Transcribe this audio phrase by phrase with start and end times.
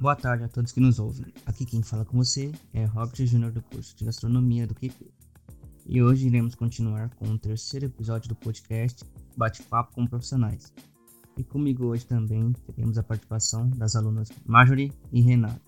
[0.00, 1.26] Boa tarde a todos que nos ouvem.
[1.44, 5.12] Aqui quem fala com você é Robert Júnior do curso de Gastronomia do QP.
[5.84, 9.04] E hoje iremos continuar com o terceiro episódio do podcast
[9.36, 10.72] Bate-Papo com Profissionais.
[11.36, 15.60] E comigo hoje também teremos a participação das alunas Marjorie e Renata.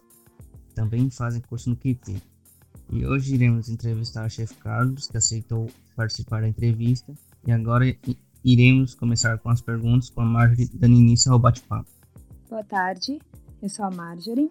[0.74, 2.16] Também fazem curso no QP.
[2.88, 7.12] E hoje iremos entrevistar o chefe Carlos, que aceitou participar da entrevista.
[7.46, 7.84] E agora
[8.42, 11.90] iremos começar com as perguntas com a Marjorie dando início ao bate-papo.
[12.48, 13.18] Boa tarde,
[13.62, 14.50] eu sou a Marjorie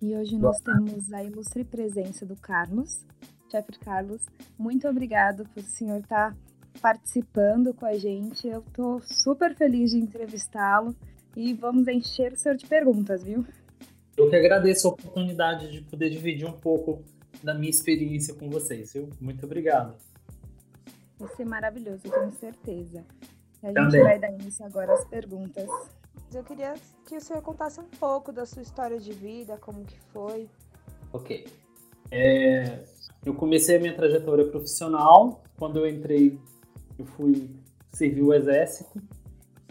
[0.00, 3.04] e hoje nós temos a ilustre presença do Carlos.
[3.50, 4.22] Chefe Carlos,
[4.56, 6.36] muito obrigado por o senhor estar tá
[6.80, 8.46] participando com a gente.
[8.46, 10.94] Eu estou super feliz de entrevistá-lo
[11.36, 13.44] e vamos encher o senhor de perguntas, viu?
[14.16, 17.02] Eu que agradeço a oportunidade de poder dividir um pouco
[17.42, 19.10] da minha experiência com vocês, viu?
[19.20, 19.96] Muito obrigado.
[21.18, 23.04] Vai ser maravilhoso, tenho certeza.
[23.64, 24.02] A gente Também.
[24.02, 25.68] vai dar início agora às perguntas.
[26.34, 26.74] Eu queria
[27.06, 30.48] que o senhor contasse um pouco da sua história de vida, como que foi.
[31.12, 31.46] Ok.
[32.10, 32.84] É,
[33.24, 36.38] eu comecei a minha trajetória profissional quando eu entrei,
[36.98, 37.50] eu fui
[37.92, 39.00] servir o exército.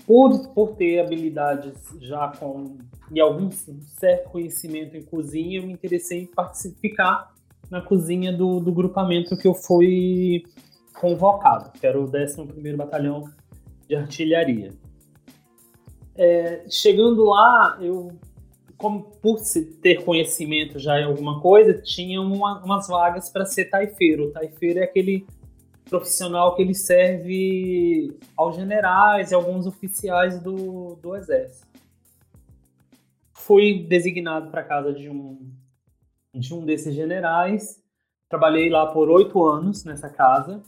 [0.05, 2.77] Por, por ter habilidades já com
[3.11, 7.33] e algum certo conhecimento em cozinha, eu me interessei em participar
[7.69, 10.43] na cozinha do, do grupamento que eu fui
[10.99, 13.29] convocado, que era o 11º Batalhão
[13.87, 14.71] de Artilharia.
[16.23, 18.11] É, chegando lá, eu,
[18.77, 19.41] como por
[19.81, 24.25] ter conhecimento já em alguma coisa, tinha uma, umas vagas para ser taifeiro.
[24.25, 25.25] O taifeiro é aquele
[25.89, 31.65] profissional que ele serve aos generais e alguns oficiais do, do exército.
[33.33, 35.51] Fui designado para casa de um,
[36.35, 37.81] de um desses generais.
[38.29, 40.61] Trabalhei lá por oito anos nessa casa.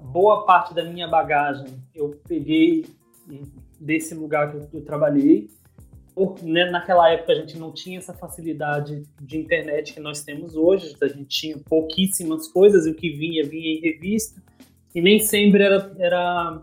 [0.00, 2.86] Boa parte da minha bagagem eu peguei
[3.80, 5.48] desse lugar que eu, trabalhei.
[6.14, 10.54] Por, né, naquela época a gente não tinha essa facilidade de internet que nós temos
[10.54, 14.42] hoje, a gente tinha pouquíssimas coisas e o que vinha, vinha em revista,
[14.94, 16.62] e nem sempre era, era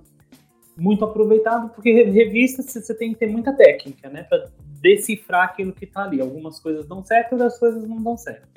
[0.77, 5.85] muito aproveitado, porque revista você tem que ter muita técnica, né, para decifrar aquilo que
[5.85, 6.21] está ali.
[6.21, 8.47] Algumas coisas dão certo, outras coisas não dão certo.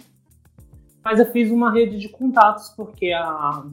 [1.03, 3.65] Mas eu fiz uma rede de contatos, porque a,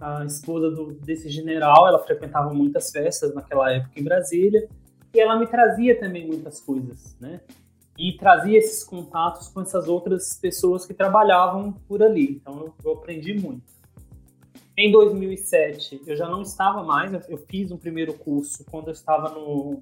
[0.00, 4.68] a esposa do, desse general, ela frequentava muitas festas naquela época em Brasília,
[5.14, 7.40] e ela me trazia também muitas coisas, né?
[7.96, 12.40] E trazia esses contatos com essas outras pessoas que trabalhavam por ali.
[12.40, 13.62] Então eu, aprendi muito.
[14.76, 18.92] Em 2007, eu já não estava mais, eu, eu fiz um primeiro curso quando eu
[18.92, 19.80] estava no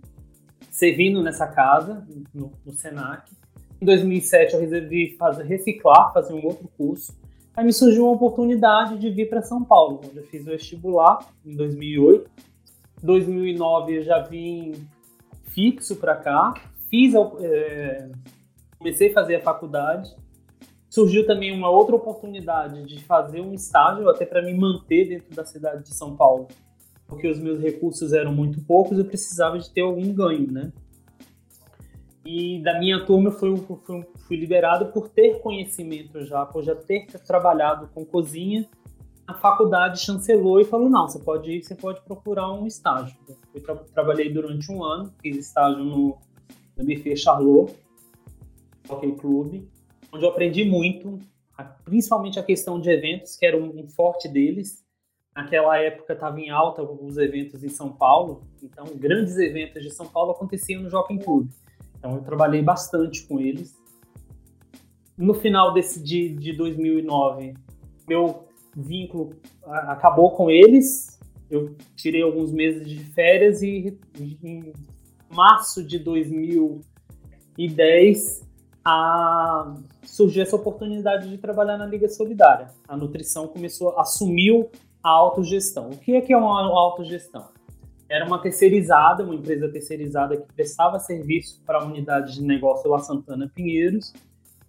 [0.71, 3.31] servindo nessa casa, no, no Senac.
[3.81, 7.17] Em 2007, eu resolvi fazer, reciclar, fazer um outro curso.
[7.54, 11.18] Aí me surgiu uma oportunidade de vir para São Paulo, onde eu fiz o vestibular
[11.44, 12.30] em 2008.
[13.02, 14.72] 2009 eu já vim
[15.48, 16.54] fixo para cá,
[16.88, 18.08] fiz, é,
[18.78, 20.14] comecei a fazer a faculdade.
[20.88, 25.44] Surgiu também uma outra oportunidade de fazer um estágio, até para me manter dentro da
[25.44, 26.48] cidade de São Paulo,
[27.06, 30.72] porque os meus recursos eram muito poucos, eu precisava de ter algum ganho, né?
[32.25, 36.75] E da minha turma eu fui, fui, fui liberado por ter conhecimento já, por já
[36.75, 38.69] ter trabalhado com cozinha.
[39.27, 43.16] A faculdade chancelou e falou: não, você pode ir, você pode procurar um estágio.
[43.55, 46.19] Eu tra trabalhei durante um ano, fiz estágio no,
[46.77, 47.72] no Buffet Charlot,
[48.88, 49.65] Hockey Club,
[50.12, 51.19] onde eu aprendi muito,
[51.84, 54.82] principalmente a questão de eventos, que era um, um forte deles.
[55.34, 60.06] Naquela época estava em alta os eventos em São Paulo, então grandes eventos de São
[60.06, 61.49] Paulo aconteciam no Jockey Club.
[62.02, 63.80] Então eu trabalhei bastante com eles.
[65.16, 67.54] No final desse de, de 2009,
[68.08, 71.16] meu vínculo acabou com eles.
[71.48, 74.72] Eu tirei alguns meses de férias e em
[75.30, 78.50] março de 2010
[78.84, 82.66] a, surgiu essa oportunidade de trabalhar na Liga Solidária.
[82.88, 84.69] A nutrição começou, assumiu
[85.00, 85.90] a autogestão.
[85.90, 87.51] O que é que é uma autogestão?
[88.12, 92.99] Era uma terceirizada, uma empresa terceirizada que prestava serviço para a unidade de negócio lá
[92.99, 94.12] Santana Pinheiros,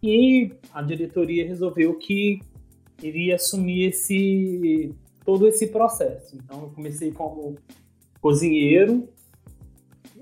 [0.01, 2.39] e a diretoria resolveu que
[3.01, 4.95] iria assumir esse
[5.25, 6.37] todo esse processo.
[6.37, 7.57] Então eu comecei como
[8.21, 9.09] cozinheiro,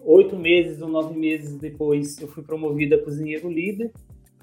[0.03, 3.91] oito meses ou nove meses depois eu fui promovida a cozinheiro líder.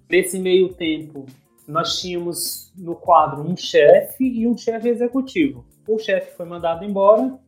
[0.09, 1.27] Nesse meio tempo
[1.67, 5.65] nós tínhamos no quadro um chefe e um chefe executivo.
[5.87, 7.39] O chefe foi mandado embora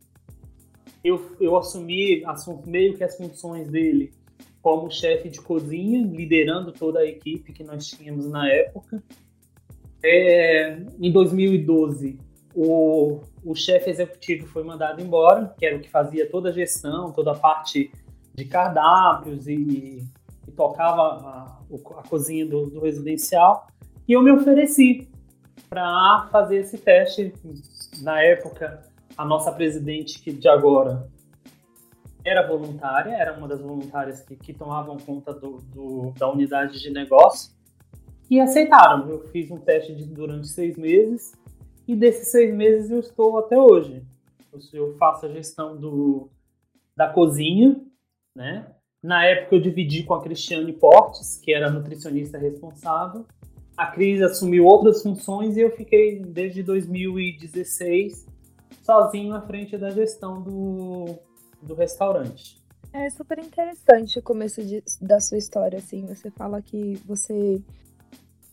[1.03, 4.13] eu, eu assumi as, meio que as funções dele
[4.61, 9.01] como chefe de cozinha, liderando toda a equipe que nós tínhamos na época.
[10.03, 12.19] É, em 2012,
[12.55, 17.11] o, o chefe executivo foi mandado embora, que era o que fazia toda a gestão,
[17.11, 17.91] toda a parte
[18.33, 20.07] de cardápios e,
[20.47, 21.59] e tocava a,
[21.99, 23.67] a cozinha do, do, residencial,
[24.07, 25.09] e eu me ofereci
[25.69, 27.33] para fazer esse teste.
[28.01, 28.83] Na época,
[29.17, 31.07] a nossa presidente, que de agora
[32.23, 36.89] era voluntária, era uma das voluntárias que, que tomavam conta do, do, da unidade de
[36.89, 37.51] negócio,
[38.29, 39.09] e aceitaram.
[39.09, 41.33] Eu fiz um teste de, durante seis meses,
[41.87, 44.03] e desses seis meses eu estou até hoje.
[44.73, 46.29] Eu faço a gestão do,
[46.95, 47.79] da cozinha,
[48.35, 48.67] né?
[49.03, 53.25] Na época eu dividi com a Cristiane Portes, que era a nutricionista responsável.
[53.75, 58.30] A Cris assumiu outras funções e eu fiquei desde 2016
[58.81, 61.05] sozinho à frente da gestão do,
[61.61, 62.61] do restaurante.
[62.93, 66.05] É super interessante o começo de, da sua história, assim.
[66.07, 67.61] Você fala que você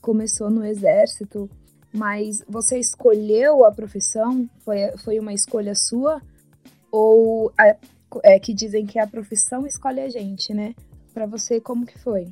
[0.00, 1.50] começou no exército,
[1.92, 4.48] mas você escolheu a profissão?
[4.60, 6.22] Foi, foi uma escolha sua?
[6.92, 7.76] Ou a,
[8.22, 10.74] é, que dizem que a profissão escolhe a gente, né?
[11.12, 12.28] Para você, como que foi?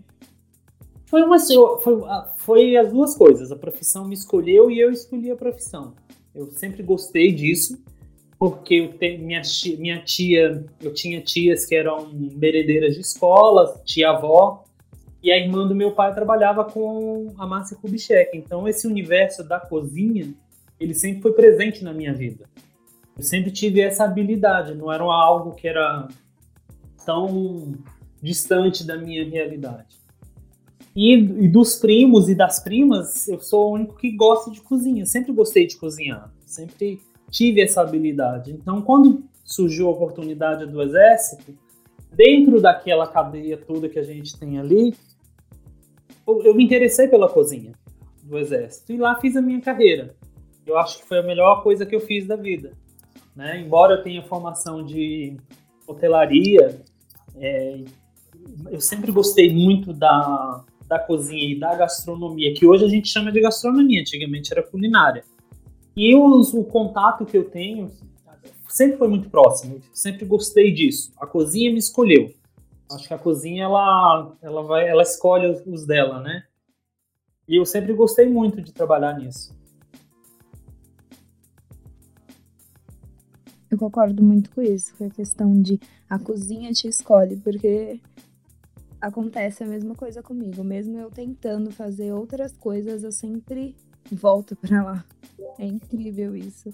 [1.06, 2.02] Foi, uma, foi,
[2.36, 3.50] foi as duas coisas.
[3.50, 5.94] A profissão me escolheu e eu escolhi a profissão.
[6.36, 7.82] Eu sempre gostei disso,
[8.38, 9.40] porque eu tenho, minha,
[9.78, 14.64] minha tia, eu tinha tias que eram merendeiras de escola, tia-avó,
[15.22, 18.36] e a irmã do meu pai trabalhava com a Márcia Kubitschek.
[18.36, 20.32] Então, esse universo da cozinha,
[20.78, 22.44] ele sempre foi presente na minha vida.
[23.16, 26.06] Eu sempre tive essa habilidade, não era algo que era
[27.06, 27.72] tão
[28.22, 29.96] distante da minha realidade.
[30.96, 35.04] E, e, dos primos e das primas, eu sou o único que gosta de cozinha.
[35.04, 36.98] Sempre gostei de cozinhar, sempre
[37.30, 38.52] tive essa habilidade.
[38.52, 41.54] Então, quando surgiu a oportunidade do exército,
[42.10, 44.94] dentro daquela cadeia toda que a gente tem ali,
[46.26, 47.72] eu, eu me interessei pela cozinha
[48.22, 50.16] do exército e lá fiz a minha carreira.
[50.66, 52.72] Eu acho que foi a melhor coisa que eu fiz da vida.
[53.36, 53.60] Né?
[53.60, 55.36] Embora eu tenha formação de
[55.86, 56.80] hotelaria,
[57.36, 57.84] é,
[58.70, 63.32] eu sempre gostei muito da, da cozinha e da gastronomia, que hoje a gente chama
[63.32, 65.24] de gastronomia, antigamente era culinária.
[65.96, 67.90] E o contato que eu tenho
[68.68, 71.12] sempre foi muito próximo, sempre gostei disso.
[71.18, 72.32] A cozinha me escolheu.
[72.90, 76.44] Acho que a cozinha ela, ela, vai, ela escolhe os dela, né?
[77.48, 79.56] E eu sempre gostei muito de trabalhar nisso.
[83.70, 88.00] Eu concordo muito com isso, com a questão de a cozinha te escolhe, porque
[89.00, 90.62] acontece a mesma coisa comigo.
[90.64, 93.74] Mesmo eu tentando fazer outras coisas, eu sempre
[94.10, 95.04] volto para lá.
[95.58, 96.70] É incrível isso.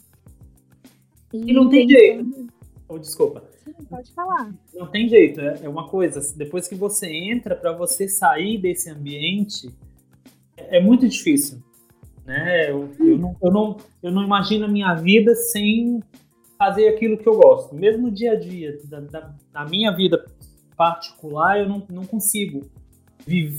[1.33, 2.49] E, e não tem jeito.
[2.89, 3.43] Oh, desculpa.
[3.65, 4.53] Sim, pode falar.
[4.75, 6.21] Não tem jeito, é, é uma coisa.
[6.37, 9.71] Depois que você entra, para você sair desse ambiente,
[10.57, 11.63] é, é muito difícil.
[12.27, 12.71] Né?
[12.71, 16.03] Eu, eu, não, eu, não, eu não imagino a minha vida sem
[16.59, 17.75] fazer aquilo que eu gosto.
[17.75, 20.25] Mesmo no dia a dia, da, da, da minha vida
[20.83, 22.63] particular, eu não, não consigo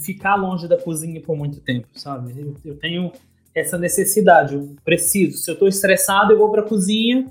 [0.02, 2.34] ficar longe da cozinha por muito tempo, sabe?
[2.38, 3.12] Eu, eu tenho
[3.56, 5.38] essa necessidade, eu preciso.
[5.38, 7.28] Se eu estou estressado, eu vou para cozinha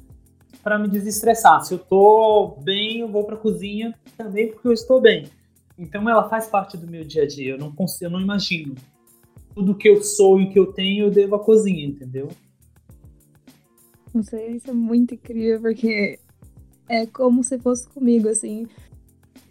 [0.63, 1.63] para me desestressar.
[1.63, 5.27] Se eu estou bem, eu vou para cozinha também porque eu estou bem.
[5.77, 7.53] Então ela faz parte do meu dia a dia.
[7.53, 8.75] Eu não consigo, eu não imagino
[9.55, 12.29] tudo que eu sou e que eu tenho eu devo à cozinha, entendeu?
[14.15, 16.19] Não sei, isso é muito incrível, porque
[16.89, 18.67] é como se fosse comigo, assim.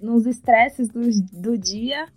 [0.01, 1.01] Nos estresses do,
[1.31, 2.07] do dia,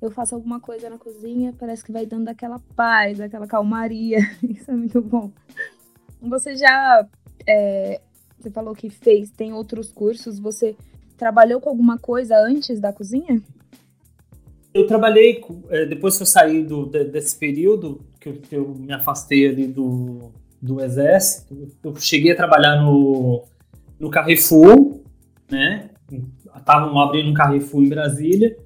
[0.00, 4.18] eu faço alguma coisa na cozinha, parece que vai dando aquela paz, aquela calmaria.
[4.42, 5.30] Isso é muito bom.
[6.20, 7.06] Você já.
[7.46, 8.00] É,
[8.38, 10.38] você falou que fez, tem outros cursos.
[10.38, 10.76] Você
[11.16, 13.40] trabalhou com alguma coisa antes da cozinha?
[14.74, 18.92] Eu trabalhei, é, depois que eu saí do, desse período, que eu, que eu me
[18.92, 21.68] afastei ali do, do Exército.
[21.84, 23.44] Eu cheguei a trabalhar no,
[24.00, 25.00] no Carrefour,
[25.48, 25.90] né?
[26.56, 28.56] Estavam abrindo um Carrefour em Brasília.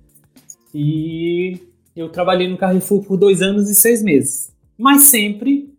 [0.75, 1.61] E
[1.95, 4.55] eu trabalhei no Carrefour por dois anos e seis meses.
[4.77, 5.75] Mas sempre,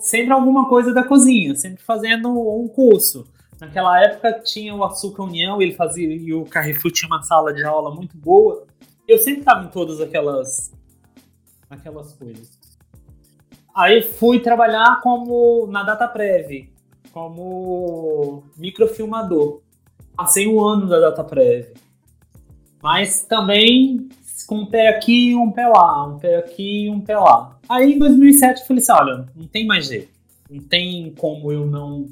[0.00, 3.26] sempre alguma coisa da cozinha, sempre fazendo um curso.
[3.58, 7.64] Naquela época tinha o Açúcar União, ele fazia e o Carrefour tinha uma sala de
[7.64, 8.66] aula muito boa.
[9.06, 10.72] Eu sempre estava em todas aquelas
[11.70, 12.58] aquelas coisas.
[13.74, 16.70] Aí fui trabalhar como na DataPrev,
[17.12, 19.61] como microfilmador.
[20.22, 21.72] Passei um ano da DataPrev.
[22.80, 24.08] Mas também
[24.46, 27.58] com um pé aqui um pé lá, um pé aqui um pé lá.
[27.68, 30.12] Aí em 2007 eu falei assim, olha, não tem mais jeito.
[30.48, 32.06] Não tem como eu não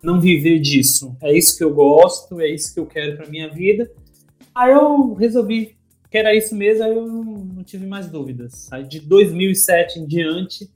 [0.00, 1.16] não viver disso.
[1.20, 3.90] É isso que eu gosto, é isso que eu quero para minha vida.
[4.54, 5.76] Aí eu resolvi
[6.08, 8.72] que era isso mesmo, aí eu não tive mais dúvidas.
[8.72, 10.70] Aí de 2007 em diante,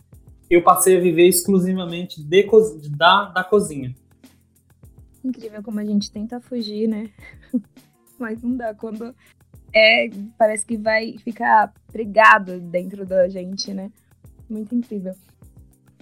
[0.51, 2.49] eu passei a viver exclusivamente de,
[2.91, 3.95] da, da cozinha.
[5.25, 7.11] Incrível como a gente tenta fugir, né?
[8.19, 8.75] Mas não dá.
[8.75, 9.15] Quando
[9.75, 13.91] é, parece que vai ficar pregado dentro da gente, né?
[14.49, 15.15] Muito incrível.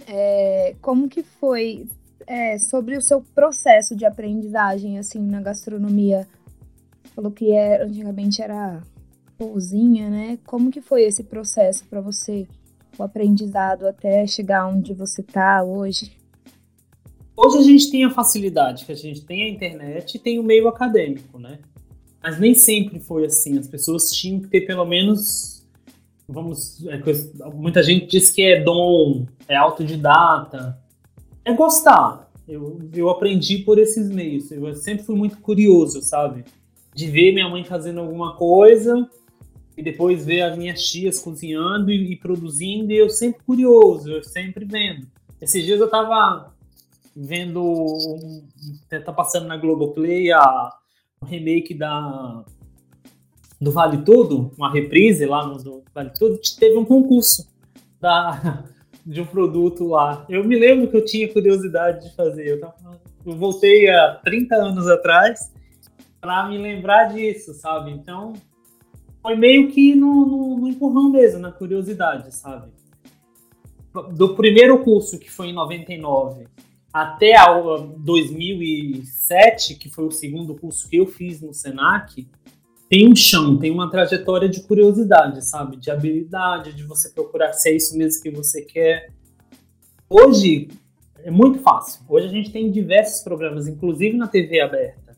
[0.07, 1.87] É, como que foi
[2.27, 6.27] é, sobre o seu processo de aprendizagem, assim, na gastronomia?
[7.15, 8.81] Falou que era, antigamente era
[9.37, 10.39] cozinha, né?
[10.45, 12.47] Como que foi esse processo para você,
[12.97, 16.20] o aprendizado até chegar onde você está hoje?
[17.43, 20.43] Hoje a gente tem a facilidade que a gente tem a internet e tem o
[20.43, 21.57] meio acadêmico, né?
[22.21, 23.57] Mas nem sempre foi assim.
[23.57, 25.65] As pessoas tinham que ter pelo menos.
[26.29, 26.85] Vamos.
[26.85, 27.01] É,
[27.51, 30.77] muita gente diz que é dom, é autodidata.
[31.43, 32.31] É gostar.
[32.47, 34.51] Eu, eu aprendi por esses meios.
[34.51, 36.45] Eu sempre fui muito curioso, sabe?
[36.93, 39.09] De ver minha mãe fazendo alguma coisa
[39.75, 42.91] e depois ver as minhas tias cozinhando e, e produzindo.
[42.91, 45.07] E eu sempre curioso, eu sempre vendo.
[45.41, 46.50] Esses dias eu tava
[47.15, 47.61] vendo.
[47.63, 48.47] Um,
[48.89, 50.71] tá passando na Globoplay a
[51.21, 52.43] um remake da
[53.59, 57.47] do Vale Tudo, uma reprise lá no do Vale Tudo, teve um concurso
[57.99, 58.65] da,
[59.05, 60.25] de um produto lá.
[60.27, 62.47] Eu me lembro que eu tinha curiosidade de fazer.
[62.47, 65.53] Eu, tava, eu voltei há 30 anos atrás
[66.19, 67.91] para me lembrar disso, sabe?
[67.91, 68.33] Então,
[69.21, 72.71] foi meio que no, no, no empurrão mesmo, na curiosidade, sabe?
[74.13, 76.47] Do primeiro curso, que foi em 99,
[76.93, 77.47] até a
[77.97, 82.27] 2007, que foi o segundo curso que eu fiz no Senac,
[82.89, 85.77] tem um chão, tem uma trajetória de curiosidade, sabe?
[85.77, 89.11] De habilidade, de você procurar se é isso mesmo que você quer.
[90.09, 90.67] Hoje
[91.23, 92.01] é muito fácil.
[92.09, 95.15] Hoje a gente tem diversos programas, inclusive na TV aberta,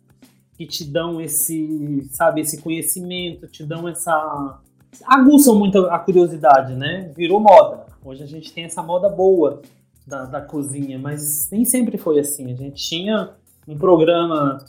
[0.55, 4.61] que te dão esse, sabe, esse conhecimento, te dão essa
[5.05, 7.11] aguçam muito a curiosidade, né?
[7.15, 7.87] Virou moda.
[8.03, 9.63] Hoje a gente tem essa moda boa
[10.05, 12.51] da, da cozinha, mas nem sempre foi assim.
[12.51, 13.31] A gente tinha
[13.67, 14.63] um programa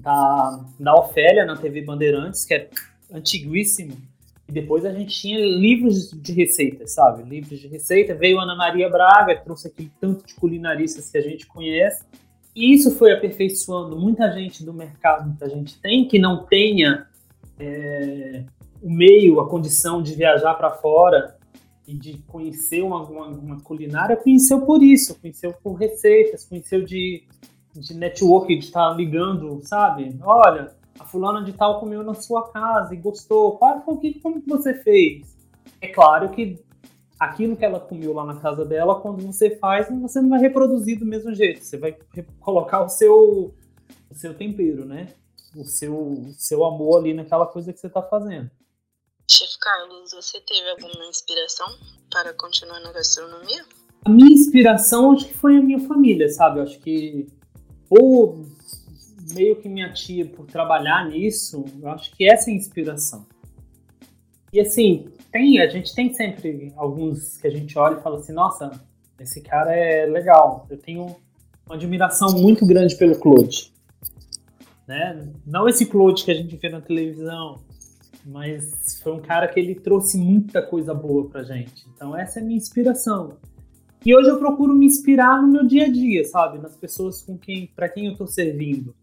[0.00, 2.70] da, da Ofélia na TV Bandeirantes, que é
[3.12, 3.96] antiguíssimo,
[4.48, 7.22] e depois a gente tinha livros de receitas, sabe?
[7.22, 8.14] Livros de receita.
[8.14, 12.04] Veio Ana Maria Braga, trouxe aquele tanto de culinaristas que a gente conhece.
[12.56, 17.06] E isso foi aperfeiçoando muita gente do mercado que a gente tem, que não tenha
[17.60, 18.42] é,
[18.82, 21.37] o meio, a condição de viajar para fora
[21.88, 27.24] e de conhecer uma, uma, uma, culinária, conheceu por isso, conheceu por receitas, conheceu de,
[27.74, 30.14] de network, de estar ligando, sabe?
[30.22, 33.56] Olha, a fulana de tal comeu na sua casa e gostou.
[33.56, 35.34] Qual foi o que como que você fez?
[35.80, 36.62] É claro que
[37.18, 40.98] aquilo que ela comeu lá na casa dela, quando você faz, você não vai reproduzir
[40.98, 41.64] do mesmo jeito.
[41.64, 41.96] Você vai
[42.38, 43.54] colocar o seu,
[44.10, 45.08] o seu tempero, né?
[45.56, 48.50] O seu, o seu amor ali naquela coisa que você está fazendo.
[49.30, 51.68] Chef Carlos, você teve alguma inspiração
[52.10, 53.62] para continuar na gastronomia?
[54.04, 56.60] A minha inspiração acho que foi a minha família, sabe?
[56.60, 57.26] acho que
[57.90, 58.46] ou
[59.34, 63.26] meio que minha tia por trabalhar nisso, eu acho que essa é a inspiração.
[64.50, 68.32] E assim, tem, a gente tem sempre alguns que a gente olha e fala assim,
[68.32, 68.70] nossa,
[69.20, 70.66] esse cara é legal.
[70.70, 71.16] Eu tenho
[71.66, 73.70] uma admiração muito grande pelo Claude.
[74.86, 75.30] Né?
[75.46, 77.60] Não esse Claude que a gente vê na televisão,
[78.28, 81.86] mas foi um cara que ele trouxe muita coisa boa pra gente.
[81.94, 83.38] Então essa é a minha inspiração.
[84.04, 86.58] E hoje eu procuro me inspirar no meu dia a dia, sabe?
[86.58, 88.94] Nas pessoas com quem, para quem eu tô servindo,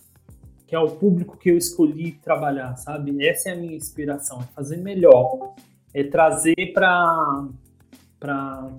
[0.68, 3.28] que é o público que eu escolhi trabalhar, sabe?
[3.28, 5.56] Essa é a minha inspiração, é fazer melhor,
[5.94, 7.48] é trazer para
[8.20, 8.70] para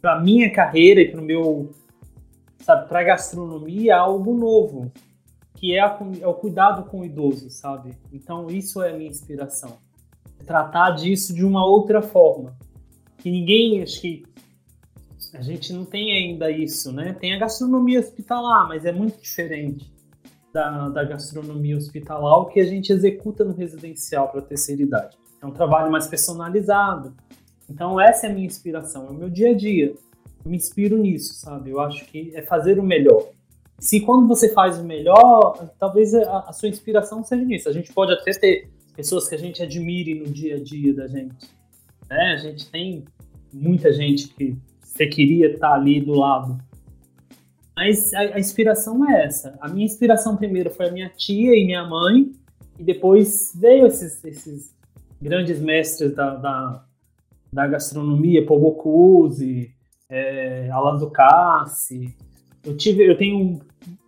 [0.00, 1.70] para minha carreira e para o meu
[2.58, 4.90] sabe, para gastronomia algo novo,
[5.62, 7.96] que é, a, é, o cuidado com o idoso, sabe?
[8.12, 9.78] Então isso é a minha inspiração.
[10.44, 12.56] Tratar disso de uma outra forma.
[13.18, 14.24] Que ninguém, acho que
[15.32, 17.12] a gente não tem ainda isso, né?
[17.12, 19.88] Tem a gastronomia hospitalar, mas é muito diferente
[20.52, 25.16] da, da gastronomia hospitalar, o que a gente executa no residencial para a terceira idade.
[25.40, 27.14] É um trabalho mais personalizado.
[27.70, 29.94] Então essa é a minha inspiração, é o meu dia a dia.
[30.44, 31.70] Eu me inspiro nisso, sabe?
[31.70, 33.28] Eu acho que é fazer o melhor
[33.82, 37.68] se quando você faz o melhor, talvez a, a, sua inspiração seja nisso.
[37.68, 41.08] A gente pode até ter pessoas que a gente admire no dia a dia da
[41.08, 41.50] gente.
[42.08, 42.32] Né?
[42.32, 43.04] A gente tem
[43.52, 46.62] muita gente que você queria estar ali do lado.
[47.74, 49.58] Mas a, a inspiração é essa.
[49.60, 52.30] A minha inspiração primeiro foi a minha tia e minha mãe,
[52.78, 54.72] e depois veio esses, esses
[55.20, 56.84] grandes mestres da, da,
[57.52, 59.74] da gastronomia, Paul Bocuse,
[60.08, 62.14] é, Alan Ducassi,
[62.64, 63.60] eu tive, eu tenho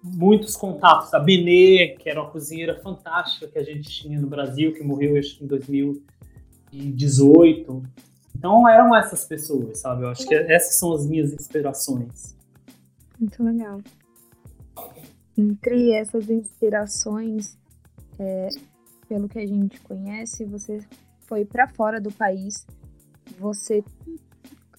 [0.02, 1.12] muitos contatos.
[1.14, 5.16] A Benê, que era uma cozinheira fantástica que a gente tinha no Brasil, que morreu
[5.16, 7.82] acho em 2018.
[8.36, 10.04] Então eram essas pessoas, sabe?
[10.04, 12.36] Eu acho que essas são as minhas inspirações.
[13.18, 13.80] Muito legal.
[15.36, 17.56] Entre essas inspirações,
[18.18, 18.48] é,
[19.08, 20.80] pelo que a gente conhece, você
[21.20, 22.66] foi para fora do país.
[23.38, 23.82] Você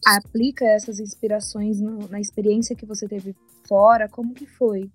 [0.06, 3.36] aplica essas inspirações no, na experiência que você teve
[3.68, 4.10] fora?
[4.10, 4.90] Como que foi?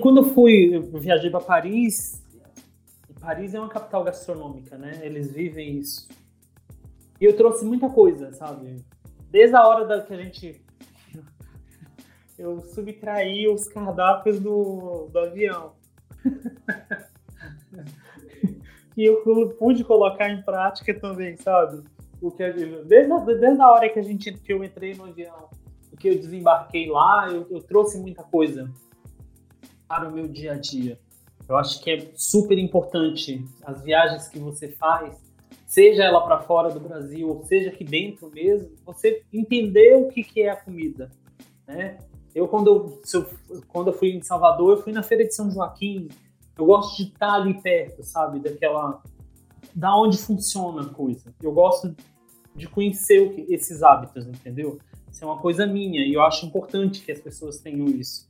[0.00, 2.22] Quando eu fui, eu viajei para Paris.
[3.20, 5.00] Paris é uma capital gastronômica, né?
[5.02, 6.08] Eles vivem isso.
[7.20, 8.76] E eu trouxe muita coisa, sabe?
[9.30, 10.62] Desde a hora da que a gente
[12.38, 15.72] eu subtraí os cardápios do, do avião.
[18.96, 21.82] e eu pude colocar em prática também, sabe?
[22.20, 22.48] O que
[22.84, 25.48] desde, a, desde a hora que a gente que eu entrei no avião,
[25.98, 28.70] que eu desembarquei lá, eu, eu trouxe muita coisa
[29.86, 30.98] para o meu dia a dia.
[31.48, 35.18] Eu acho que é super importante as viagens que você faz,
[35.66, 40.22] seja ela para fora do Brasil ou seja aqui dentro mesmo, você entender o que,
[40.22, 41.10] que é a comida,
[41.66, 41.98] né?
[42.34, 43.26] Eu quando eu,
[43.66, 46.08] quando eu fui em Salvador, eu fui na feira de São Joaquim.
[46.56, 49.02] Eu gosto de estar ali perto, sabe, daquela
[49.74, 51.34] da onde funciona a coisa.
[51.42, 51.94] Eu gosto
[52.54, 54.78] de conhecer que, esses hábitos, entendeu?
[55.10, 58.28] Isso é uma coisa minha e eu acho importante que as pessoas tenham isso.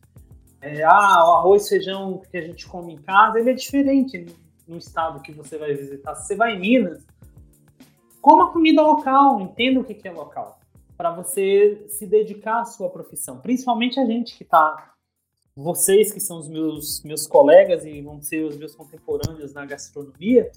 [0.60, 4.26] É, ah, o arroz feijão que a gente come em casa, ele é diferente
[4.66, 6.14] no, estado que você vai visitar.
[6.16, 7.06] Se você vai em Minas,
[8.20, 10.58] coma comida local, entenda o que, é local,
[10.96, 13.38] para você se dedicar à sua profissão.
[13.38, 14.94] Principalmente a gente que está
[15.54, 20.50] vocês que são os meus, meus colegas e vão ser os meus contemporâneos na gastronomia,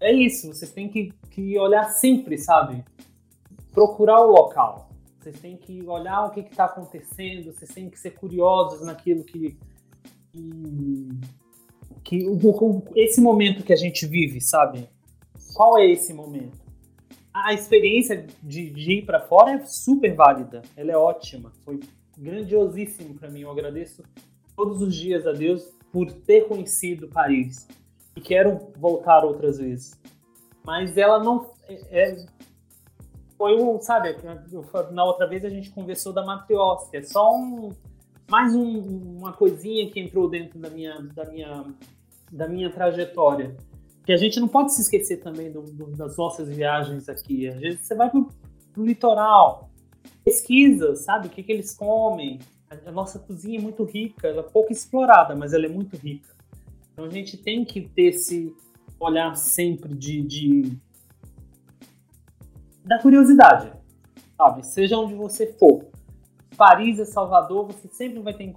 [0.00, 2.84] é isso, vocês têm que, que olhar sempre, sabe?
[3.72, 4.87] Procurar o local.
[5.28, 9.58] Vocês têm que olhar o que está acontecendo, vocês têm que ser curiosos naquilo que.
[10.32, 11.10] que,
[12.02, 12.26] que
[12.96, 14.88] esse momento que a gente vive, sabe?
[15.54, 16.58] Qual é esse momento?
[17.34, 21.78] A experiência de, de ir para fora é super válida, ela é ótima, foi
[22.16, 23.40] grandiosíssimo para mim.
[23.40, 24.02] Eu agradeço
[24.56, 27.68] todos os dias a Deus por ter conhecido Paris
[28.16, 30.00] e quero voltar outras vezes.
[30.64, 31.50] Mas ela não.
[31.68, 32.26] É, é,
[33.38, 34.16] foi um, sabe,
[34.90, 37.70] na outra vez a gente conversou da matriótica, é só um.
[38.28, 41.64] Mais um, uma coisinha que entrou dentro da minha, da minha,
[42.30, 43.56] da minha trajetória.
[44.04, 47.48] Que a gente não pode se esquecer também do, do, das nossas viagens aqui.
[47.48, 48.28] Às vezes você vai pro,
[48.72, 49.70] pro litoral,
[50.22, 52.38] pesquisa, sabe, o que, que eles comem.
[52.68, 55.96] A, a nossa cozinha é muito rica, ela é pouco explorada, mas ela é muito
[55.96, 56.28] rica.
[56.92, 58.54] Então a gente tem que ter esse
[59.00, 60.78] olhar sempre de, de
[62.88, 63.72] da curiosidade,
[64.36, 64.66] sabe?
[64.66, 65.86] Seja onde você for.
[66.56, 68.52] Paris e Salvador, você sempre vai ter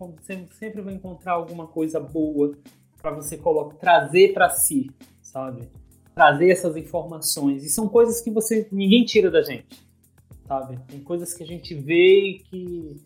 [0.52, 2.58] sempre vai encontrar alguma coisa boa
[3.00, 4.90] para você colocar, trazer para si,
[5.22, 5.70] sabe?
[6.16, 7.64] Trazer essas informações.
[7.64, 9.86] E são coisas que você ninguém tira da gente,
[10.48, 10.80] sabe?
[10.88, 13.02] Tem coisas que a gente vê e que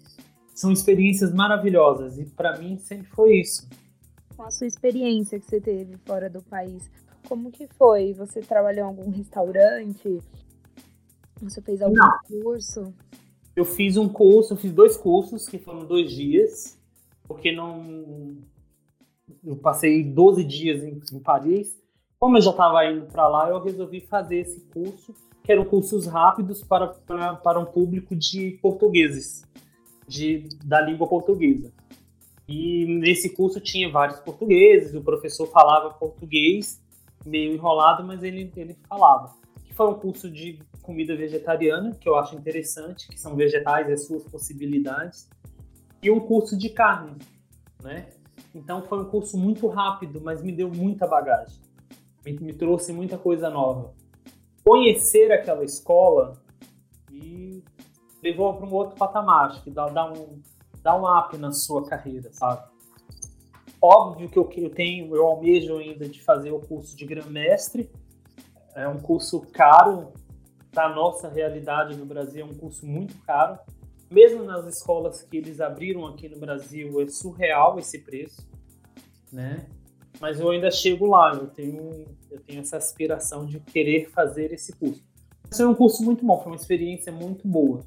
[0.53, 3.67] são experiências maravilhosas e para mim sempre foi isso
[4.35, 6.89] com a sua experiência que você teve fora do país.
[7.27, 8.13] Como que foi?
[8.13, 10.19] Você trabalhou em algum restaurante?
[11.41, 12.11] Você fez algum Não.
[12.43, 12.93] curso?
[13.55, 16.77] Eu fiz um curso, eu fiz dois cursos que foram dois dias,
[17.27, 18.37] porque não.
[19.43, 21.77] Eu passei 12 dias em, em Paris.
[22.19, 26.07] Como eu já estava indo para lá, eu resolvi fazer esse curso, que eram cursos
[26.07, 29.43] rápidos para, para, para um público de portugueses,
[30.07, 31.71] de, da língua portuguesa.
[32.47, 36.81] E nesse curso tinha vários portugueses, o professor falava português,
[37.25, 39.33] meio enrolado, mas ele, ele falava.
[39.75, 44.05] Foi um curso de comida vegetariana, que eu acho interessante, que são vegetais e as
[44.05, 45.29] suas possibilidades,
[46.01, 47.17] e um curso de carne,
[47.83, 48.07] né?
[48.53, 51.59] Então foi um curso muito rápido, mas me deu muita bagagem,
[52.25, 53.93] me, me trouxe muita coisa nova.
[54.63, 56.41] Conhecer aquela escola
[57.11, 57.61] me
[58.23, 60.41] levou para um outro patamar, acho que dá, dá um
[60.85, 62.63] dá um up na sua carreira, sabe?
[63.81, 67.89] Óbvio que eu, eu tenho, eu almejo ainda de fazer o curso de Grã-Mestre.
[68.75, 70.11] É um curso caro,
[70.73, 73.57] da nossa realidade no Brasil, é um curso muito caro.
[74.11, 78.47] Mesmo nas escolas que eles abriram aqui no Brasil, é surreal esse preço,
[79.31, 79.65] né?
[80.19, 84.73] Mas eu ainda chego lá, eu tenho, eu tenho essa aspiração de querer fazer esse
[84.73, 85.01] curso.
[85.57, 87.81] É um curso muito bom, foi uma experiência muito boa.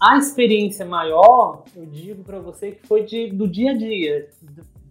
[0.00, 4.30] A experiência maior, eu digo para você que foi de, do dia a dia,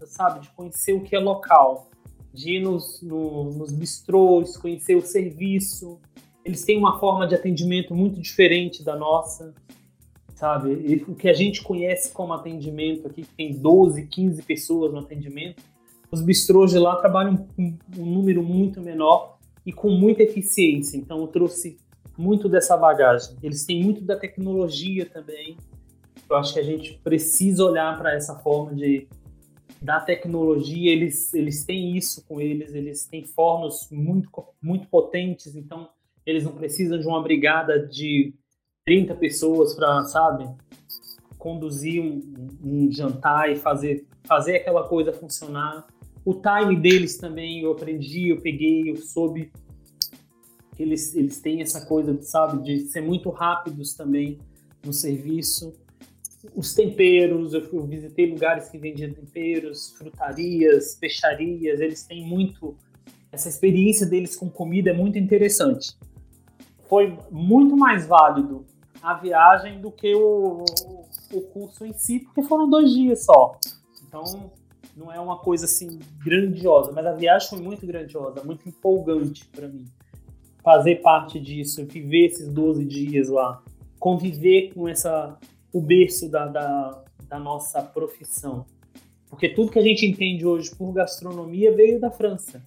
[0.06, 1.90] sabe, de conhecer o que é local,
[2.38, 6.00] de ir nos, no, nos bistrôs, conhecer o serviço.
[6.45, 9.56] Eles têm uma forma de atendimento muito diferente da nossa,
[10.36, 10.71] sabe?
[10.71, 15.00] E o que a gente conhece como atendimento aqui, que tem 12, 15 pessoas no
[15.00, 15.63] atendimento,
[16.12, 20.95] os bistrôs de lá trabalham com um número muito menor e com muita eficiência.
[20.95, 21.78] Então, eu trouxe
[22.15, 23.36] muito dessa bagagem.
[23.41, 25.58] Eles têm muito da tecnologia também.
[26.30, 29.08] Eu acho que a gente precisa olhar para essa forma de,
[29.82, 34.30] da tecnologia, eles, eles têm isso com eles, eles têm fornos muito,
[34.62, 35.90] muito potentes, então
[36.26, 38.34] eles não precisam de uma brigada de
[38.86, 40.50] 30 pessoas para, sabe,
[41.38, 42.22] conduzir um,
[42.63, 45.88] um, jantar e fazer, fazer aquela coisa funcionar.
[46.26, 49.52] O time deles também, eu aprendi, eu peguei, eu soube
[50.78, 54.38] eles, eles têm essa coisa, sabe, de ser muito rápidos também
[54.86, 55.74] no serviço
[56.56, 62.76] os temperos, eu, visitei lugares que vendiam temperos, frutarias, peixarias, eles têm muito.
[63.32, 65.97] Essa experiência deles com comida é muito interessante.
[66.88, 68.65] Foi muito mais válido
[69.02, 70.63] a viagem do que o,
[71.34, 73.58] o curso em si, porque foram dois dias só.
[74.08, 74.52] Então,
[74.95, 79.67] não é uma coisa assim grandiosa, mas a viagem foi muito grandiosa, muito empolgante para
[79.67, 79.86] mim.
[80.63, 83.62] Fazer parte disso, viver esses 12 dias lá,
[84.00, 85.38] conviver com essa
[85.78, 88.66] o berço da, da, da nossa profissão.
[89.30, 92.62] Porque tudo que a gente entende hoje por gastronomia veio da França.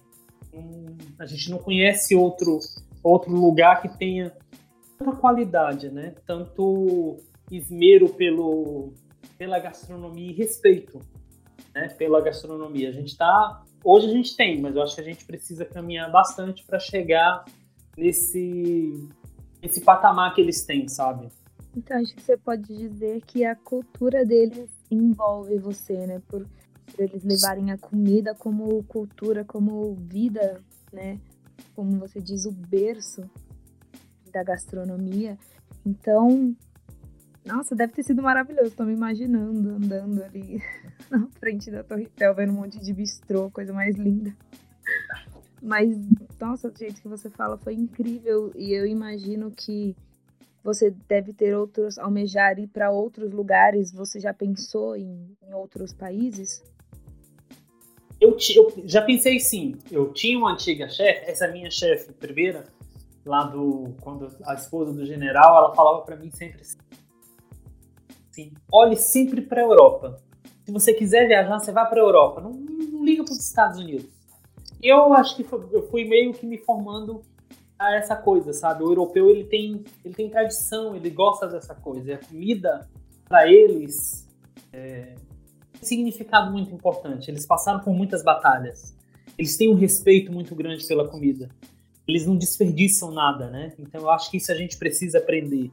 [0.53, 2.59] Hum, a gente não conhece outro,
[3.03, 4.31] outro lugar que tenha
[4.97, 6.13] tanta qualidade, né?
[6.25, 7.17] Tanto
[7.49, 8.93] esmero pelo,
[9.37, 10.99] pela gastronomia e respeito
[11.73, 11.89] né?
[11.89, 12.89] pela gastronomia.
[12.89, 13.63] A gente está.
[13.83, 17.43] Hoje a gente tem, mas eu acho que a gente precisa caminhar bastante para chegar
[17.97, 19.09] nesse,
[19.61, 21.29] nesse patamar que eles têm, sabe?
[21.75, 26.21] Então, acho que você pode dizer que a cultura deles envolve você, né?
[26.27, 26.45] Por,
[26.85, 31.19] por eles levarem a comida como cultura, como vida, né?
[31.73, 33.23] Como você diz, o berço
[34.33, 35.37] da gastronomia.
[35.85, 36.55] Então,
[37.45, 38.75] nossa, deve ter sido maravilhoso.
[38.75, 40.61] Tô me imaginando andando ali
[41.09, 44.35] na frente da Torre Eiffel, vendo um monte de bistrô, coisa mais linda.
[45.61, 45.95] Mas,
[46.39, 48.51] nossa, o jeito que você fala foi incrível.
[48.55, 49.95] E eu imagino que
[50.63, 53.91] você deve ter outros, almejar ir para outros lugares.
[53.91, 56.63] Você já pensou em, em outros países?
[58.19, 59.77] Eu, eu, já pensei sim.
[59.91, 62.65] Eu tinha uma antiga chefe, essa minha chefe primeira,
[63.25, 63.95] lá do.
[64.01, 69.63] Quando a esposa do general, ela falava para mim sempre assim: olhe sempre para a
[69.63, 70.21] Europa.
[70.63, 72.41] Se você quiser viajar, você vai para a Europa.
[72.41, 74.09] Não, não liga para os Estados Unidos.
[74.81, 77.21] Eu acho que foi, eu fui meio que me formando
[77.81, 78.83] a essa coisa, sabe?
[78.83, 82.11] O europeu ele tem, ele tem tradição, ele gosta dessa coisa.
[82.11, 82.87] E a comida
[83.27, 84.27] para eles
[84.71, 85.15] é,
[85.81, 87.31] um significado muito importante.
[87.31, 88.95] Eles passaram por muitas batalhas.
[89.37, 91.49] Eles têm um respeito muito grande pela comida.
[92.07, 93.73] Eles não desperdiçam nada, né?
[93.79, 95.71] Então eu acho que isso a gente precisa aprender.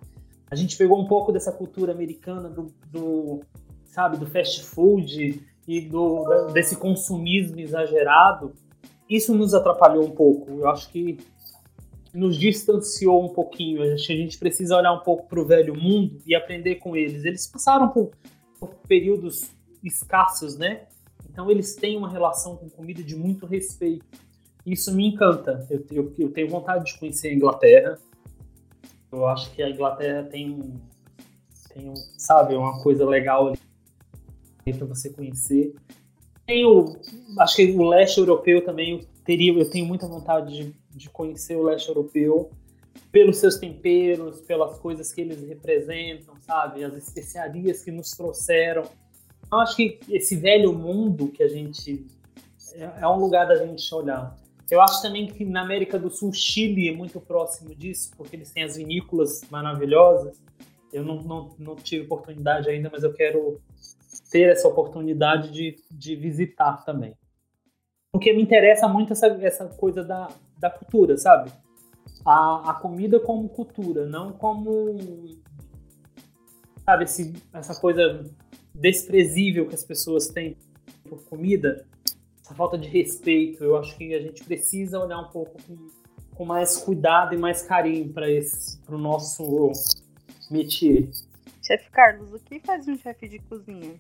[0.51, 3.40] A gente pegou um pouco dessa cultura americana do, do
[3.85, 8.55] sabe, do fast food e do desse consumismo exagerado.
[9.11, 10.51] Isso nos atrapalhou um pouco.
[10.51, 11.18] Eu acho que
[12.12, 13.83] nos distanciou um pouquinho.
[13.83, 16.97] A gente, a gente precisa olhar um pouco para o velho mundo e aprender com
[16.97, 17.25] eles.
[17.25, 18.11] Eles passaram por,
[18.59, 19.51] por, períodos
[19.83, 20.87] escassos, né?
[21.31, 24.05] Então eles têm uma relação com comida de muito respeito.
[24.64, 25.66] Isso me encanta.
[25.71, 27.99] Eu, eu, eu tenho vontade de conhecer a Inglaterra.
[29.11, 30.81] Eu acho que a Inglaterra tem,
[31.73, 33.53] tem sabe, uma coisa legal
[34.77, 35.75] para você conhecer.
[36.47, 36.97] Tenho,
[37.38, 41.57] acho que o leste europeu também eu teria, eu tenho muita vontade de de conhecer
[41.57, 42.51] o leste europeu
[43.11, 46.85] pelos seus temperos, pelas coisas que eles representam, sabe?
[46.85, 48.85] As especiarias que nos trouxeram.
[49.51, 52.07] Eu acho que esse velho mundo que a gente.
[52.74, 54.37] É, é um lugar da gente olhar.
[54.70, 58.51] Eu acho também que na América do Sul, Chile é muito próximo disso, porque eles
[58.51, 60.38] têm as vinícolas maravilhosas.
[60.92, 63.61] Eu não, não, não tive oportunidade ainda, mas eu quero
[64.31, 67.14] ter essa oportunidade de, de visitar também.
[68.12, 71.51] Porque me interessa muito essa, essa coisa da, da cultura, sabe?
[72.25, 74.97] A, a comida como cultura, não como.
[76.85, 78.25] Sabe, esse, essa coisa
[78.75, 80.57] desprezível que as pessoas têm
[81.09, 81.87] por comida,
[82.42, 83.62] essa falta de respeito.
[83.62, 85.77] Eu acho que a gente precisa olhar um pouco com,
[86.35, 89.73] com mais cuidado e mais carinho para esse, para o nosso
[90.51, 91.09] métier.
[91.62, 93.94] Chefe Carlos, o que faz um chefe de cozinha?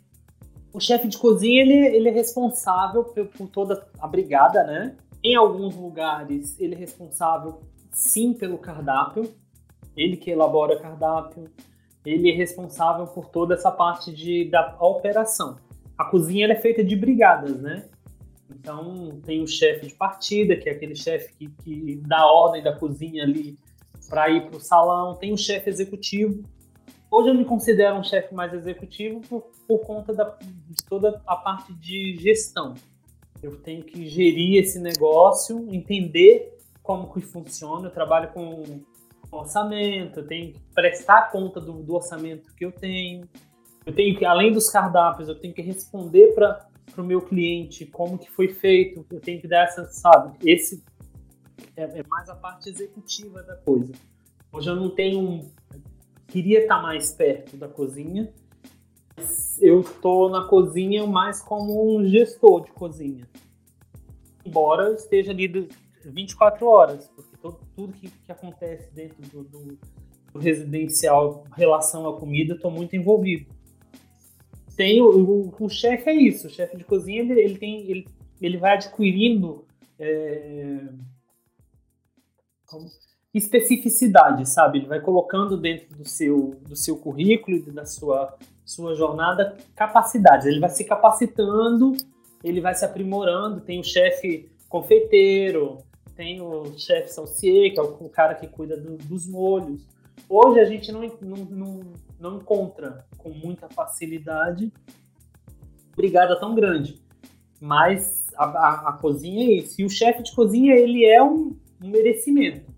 [0.72, 4.96] O chefe de cozinha ele, ele é responsável por, por toda a brigada, né?
[5.22, 9.32] Em alguns lugares, ele é responsável sim pelo cardápio,
[9.96, 11.50] ele que elabora cardápio,
[12.04, 15.56] ele é responsável por toda essa parte de, da operação.
[15.96, 17.88] A cozinha é feita de brigadas, né?
[18.48, 22.72] Então, tem o chefe de partida, que é aquele chefe que, que dá ordem da
[22.72, 23.58] cozinha ali
[24.08, 26.42] para ir para o salão, tem o chefe executivo.
[27.10, 31.36] Hoje eu me considero um chefe mais executivo por, por conta da, de toda a
[31.36, 32.74] parte de gestão.
[33.42, 37.88] Eu tenho que gerir esse negócio, entender como que funciona.
[37.88, 38.82] Eu trabalho com,
[39.30, 43.28] orçamento, eu tenho que prestar conta do, do, orçamento que eu tenho.
[43.84, 48.18] Eu tenho que, além dos cardápios, eu tenho que responder para o meu cliente como
[48.18, 50.82] que foi feito, eu tenho que dar essa, sabe, esse
[51.76, 53.92] é, é mais a parte executiva da coisa.
[54.52, 55.50] Hoje eu não tenho,
[56.26, 58.32] queria estar mais perto da cozinha,
[59.60, 63.28] eu estou na cozinha mais como um gestor de cozinha.
[64.44, 65.68] Embora eu esteja ali
[66.04, 69.78] 24 horas, porque todo, tudo que, que acontece dentro do, do,
[70.32, 73.58] do residencial relação à comida, estou muito envolvido
[74.78, 78.06] tem o, o, o chefe é isso, o chefe de cozinha ele, ele, tem ele,
[78.40, 79.66] ele vai adquirindo
[79.98, 80.88] é,
[83.38, 84.78] especificidade, sabe?
[84.78, 90.46] Ele vai colocando dentro do seu do seu currículo e da sua sua jornada capacidades.
[90.46, 91.92] Ele vai se capacitando,
[92.44, 93.60] ele vai se aprimorando.
[93.60, 95.78] Tem o chefe confeiteiro,
[96.14, 99.80] tem o chefe salsier, que é o cara que cuida do, dos molhos.
[100.28, 101.80] Hoje a gente não, não, não,
[102.18, 104.72] não encontra com muita facilidade
[105.96, 107.00] brigada tão grande.
[107.60, 109.80] Mas a, a, a, cozinha é isso.
[109.80, 112.70] E o chefe de cozinha, ele é um, um merecimento.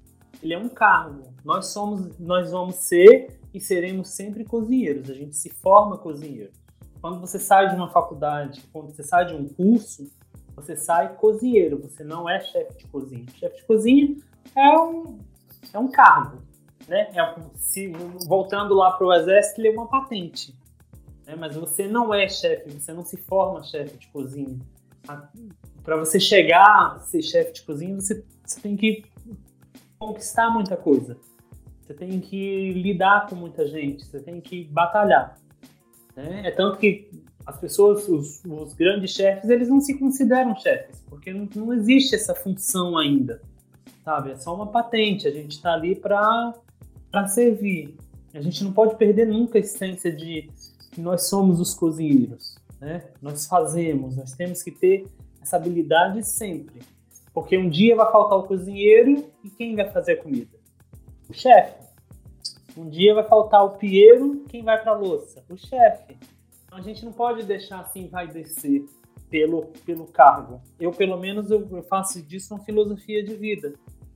[0.43, 1.33] Ele é um cargo.
[1.45, 5.11] Nós somos, nós vamos ser e seremos sempre cozinheiros.
[5.11, 6.53] A gente se forma cozinheiro.
[7.01, 10.11] Quando você sai de uma faculdade, quando você sai de um curso,
[10.55, 11.81] você sai cozinheiro.
[11.83, 13.27] Você não é chefe de cozinha.
[13.35, 14.17] Chefe de cozinha
[14.55, 15.19] é um,
[15.73, 16.51] é um cargo
[16.91, 17.09] né?
[17.15, 17.93] É, se,
[18.27, 20.53] voltando lá para o exército, ele é uma patente.
[21.25, 21.37] Né?
[21.39, 24.59] Mas você não é chefe, você não se forma chefe de cozinha.
[25.85, 29.05] Para você chegar a ser chefe de cozinha, você, você tem que
[30.01, 31.19] conquistar muita coisa.
[31.83, 35.39] Você tem que lidar com muita gente, você tem que batalhar.
[36.17, 36.43] Né?
[36.47, 37.11] É tanto que
[37.45, 42.15] as pessoas, os, os, grandes chefes, eles não se consideram chefes, porque não, não existe
[42.15, 43.43] essa função ainda,
[44.05, 44.31] sabe?
[44.31, 46.55] É só uma patente, a gente está ali para
[47.29, 47.97] servir.
[48.33, 50.49] A gente não pode perder nunca a essência de
[50.93, 53.05] que nós somos os cozinheiros, né?
[53.21, 55.07] Nós fazemos, nós temos que ter
[55.43, 56.81] essa habilidade sempre.
[57.33, 60.59] Porque um dia vai faltar o cozinheiro e quem vai fazer a comida?
[61.29, 61.79] O chefe.
[62.77, 65.45] Um dia vai faltar o pieiro, quem vai para a louça?
[65.49, 66.17] O chefe.
[66.65, 68.85] Então a gente não pode deixar assim vai descer
[69.29, 70.61] pelo, pelo cargo.
[70.79, 73.75] Eu, pelo menos, eu, eu faço disso uma filosofia de vida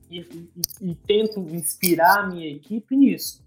[0.09, 3.43] e, e, e tento inspirar a minha equipe nisso,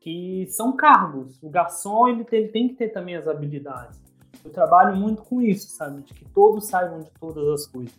[0.00, 1.38] que são cargos.
[1.42, 4.02] O garçom ele, ele tem que ter também as habilidades.
[4.44, 6.02] Eu trabalho muito com isso, sabe?
[6.02, 7.94] De que todos saibam de todas as coisas.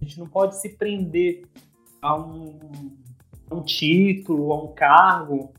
[0.00, 1.46] A gente não pode se prender
[2.00, 2.58] a um,
[3.50, 5.52] a um título, a um cargo,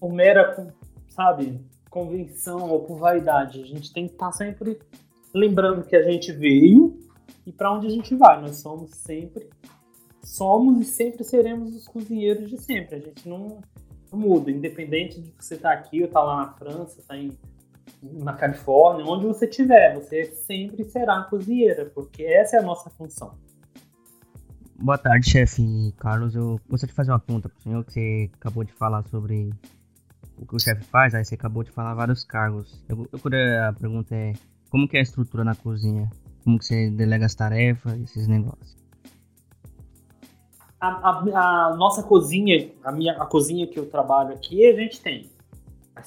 [0.00, 0.74] por mera,
[1.08, 3.62] sabe, convenção ou por vaidade.
[3.62, 4.78] A gente tem que estar sempre
[5.32, 6.98] lembrando que a gente veio
[7.46, 8.40] e para onde a gente vai.
[8.40, 9.48] Nós somos sempre
[10.24, 12.96] somos e sempre seremos os cozinheiros de sempre.
[12.96, 13.60] A gente não,
[14.10, 17.14] não muda, independente de você estar tá aqui ou estar tá lá na França, estar
[17.14, 17.30] tá em,
[18.02, 23.36] na Califórnia, onde você estiver, você sempre será cozinheira, porque essa é a nossa função.
[24.84, 26.34] Boa tarde, chefe Carlos.
[26.34, 29.48] Eu gostaria de fazer uma pergunta para o senhor, que você acabou de falar sobre
[30.36, 32.84] o que o chefe faz, aí você acabou de falar vários cargos.
[32.86, 34.34] Eu, eu, a pergunta é,
[34.68, 36.10] como que é a estrutura na cozinha?
[36.44, 38.76] Como que você delega as tarefas, esses negócios?
[40.78, 45.00] a, a, a, nossa cozinha, a minha a cozinha que eu trabalho aqui, a gente
[45.00, 45.30] tem
[45.96, 46.02] a,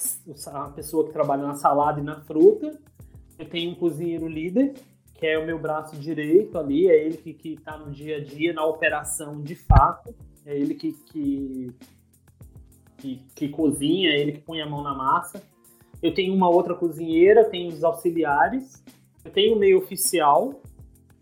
[0.66, 2.78] a pessoa que trabalha na salada e na fruta.
[3.36, 4.74] Eu tenho um cozinheiro líder,
[5.18, 8.52] que é o meu braço direito ali, é ele que está no dia a dia,
[8.52, 10.14] na operação de fato,
[10.46, 11.74] é ele que, que,
[12.96, 15.42] que, que cozinha, é ele que põe a mão na massa.
[16.00, 18.80] Eu tenho uma outra cozinheira, tenho os auxiliares,
[19.24, 20.62] eu tenho o meio oficial,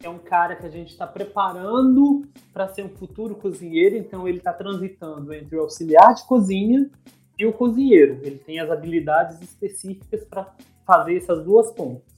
[0.02, 4.38] é um cara que a gente está preparando para ser um futuro cozinheiro, então ele
[4.38, 6.90] está transitando entre o auxiliar de cozinha
[7.38, 8.20] e o cozinheiro.
[8.22, 10.54] Ele tem as habilidades específicas para
[10.84, 12.15] fazer essas duas pontas.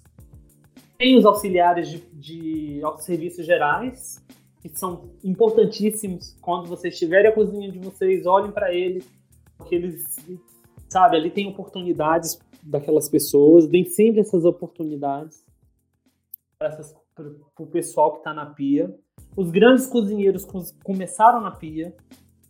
[0.99, 4.21] Tem os auxiliares de, de serviços gerais,
[4.61, 9.09] que são importantíssimos quando vocês tiverem a cozinha de vocês, olhem para eles,
[9.57, 10.17] porque eles,
[10.89, 15.45] sabe, ali tem oportunidades daquelas pessoas, deem sempre essas oportunidades
[16.59, 16.77] para
[17.61, 18.93] o pessoal que está na pia.
[19.37, 20.45] Os grandes cozinheiros
[20.83, 21.95] começaram na pia,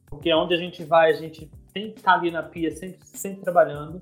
[0.07, 2.71] porque é onde a gente vai, a gente tem que estar tá ali na pia,
[2.71, 4.01] sempre, sempre trabalhando.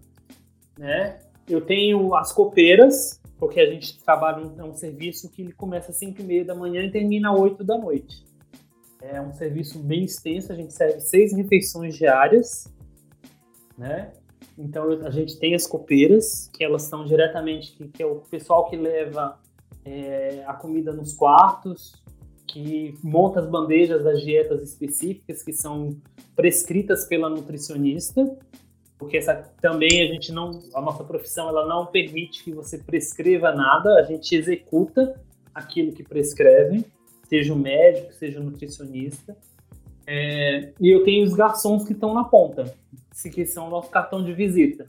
[0.79, 1.19] Né?
[1.49, 5.97] Eu tenho as copeiras, porque a gente trabalha um, é um serviço que começa às
[5.99, 8.25] 5 e meia da manhã e termina às 8 da noite.
[9.01, 12.73] É um serviço bem extenso, a gente serve seis refeições diárias,
[13.77, 14.13] né?
[14.59, 18.69] Então a gente tem as copeiras, que elas estão diretamente, que, que é o pessoal
[18.71, 19.39] que leva
[19.85, 21.93] é, a comida nos quartos,
[22.47, 26.01] que monta as bandejas das dietas específicas que são
[26.35, 28.25] prescritas pela nutricionista.
[28.99, 33.53] Porque essa também a gente não, a nossa profissão ela não permite que você prescreva
[33.53, 35.21] nada, a gente executa
[35.55, 36.85] aquilo que prescrevem,
[37.29, 39.37] seja o médico, seja o nutricionista.
[40.07, 42.73] É, e eu tenho os garçons que estão na ponta,
[43.33, 44.87] que são o nosso cartão de visita.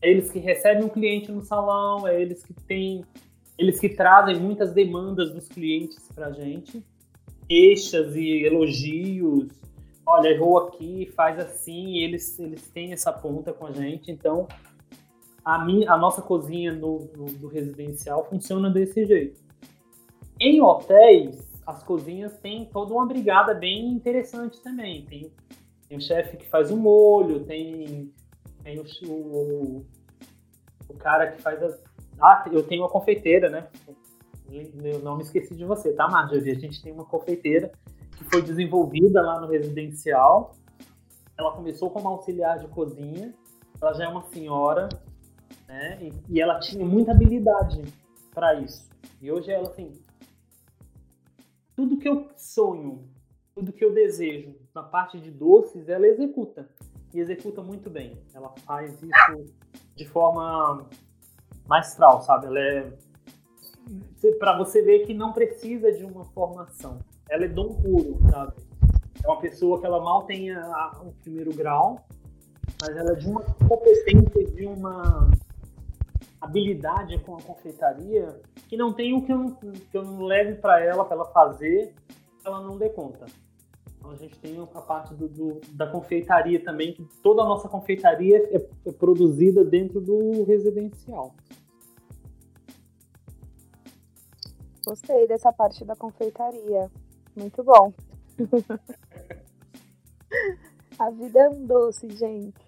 [0.00, 3.04] É eles que recebem o cliente no salão, é eles que têm,
[3.56, 6.84] eles que trazem muitas demandas dos clientes para a gente,
[7.48, 9.48] queixas e elogios.
[10.10, 11.98] Olha, errou aqui, faz assim.
[11.98, 14.10] eles, eles têm essa ponta com a gente.
[14.10, 14.48] Então,
[15.44, 19.38] a, minha, a nossa cozinha no, no, do residencial funciona desse jeito.
[20.40, 25.04] Em hotéis, as cozinhas têm toda uma brigada bem interessante também.
[25.04, 25.30] Tem,
[25.86, 28.10] tem o chefe que faz o molho, tem,
[28.64, 29.86] tem o, o,
[30.88, 31.78] o cara que faz as.
[32.18, 33.68] Ah, eu tenho uma confeiteira, né?
[34.50, 36.52] Eu não me esqueci de você, tá, Marjorie?
[36.52, 37.70] A gente tem uma confeiteira
[38.18, 40.56] que foi desenvolvida lá no residencial.
[41.38, 43.32] Ela começou como auxiliar de cozinha.
[43.80, 44.88] Ela já é uma senhora,
[45.68, 45.98] né?
[46.02, 47.82] E, e ela tinha muita habilidade
[48.34, 48.88] para isso.
[49.22, 49.92] E hoje ela, assim,
[51.76, 53.08] tudo que eu sonho,
[53.54, 56.68] tudo que eu desejo na parte de doces, ela executa.
[57.14, 58.20] E executa muito bem.
[58.34, 59.54] Ela faz isso
[59.94, 60.88] de forma
[61.66, 62.46] maestral, sabe?
[62.46, 62.92] Ela é.
[64.38, 66.98] Para você ver que não precisa de uma formação.
[67.30, 68.54] Ela é dom puro, sabe?
[69.22, 72.06] É uma pessoa que ela mal tem o primeiro grau,
[72.80, 75.30] mas ela é de uma competência, de uma
[76.40, 79.56] habilidade com a confeitaria que não tem o que eu,
[79.90, 81.94] que eu não leve para ela, para ela fazer,
[82.44, 83.26] ela não dê conta.
[83.98, 87.68] Então a gente tem a parte do, do, da confeitaria também, que toda a nossa
[87.68, 91.34] confeitaria é, é produzida dentro do residencial.
[94.86, 96.90] Gostei dessa parte da confeitaria.
[97.38, 97.94] Muito bom.
[100.98, 102.58] a vida é um doce, gente.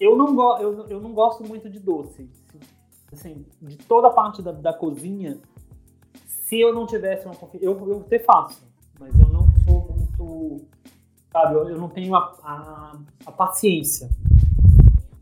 [0.00, 2.28] eu não, go eu, eu não gosto muito de doce.
[3.12, 5.38] Assim, de toda a parte da, da cozinha,
[6.26, 8.66] se eu não tivesse uma eu, eu até faço,
[8.98, 10.66] mas eu não sou muito.
[11.32, 14.10] Sabe, eu, eu não tenho a, a, a, paciência.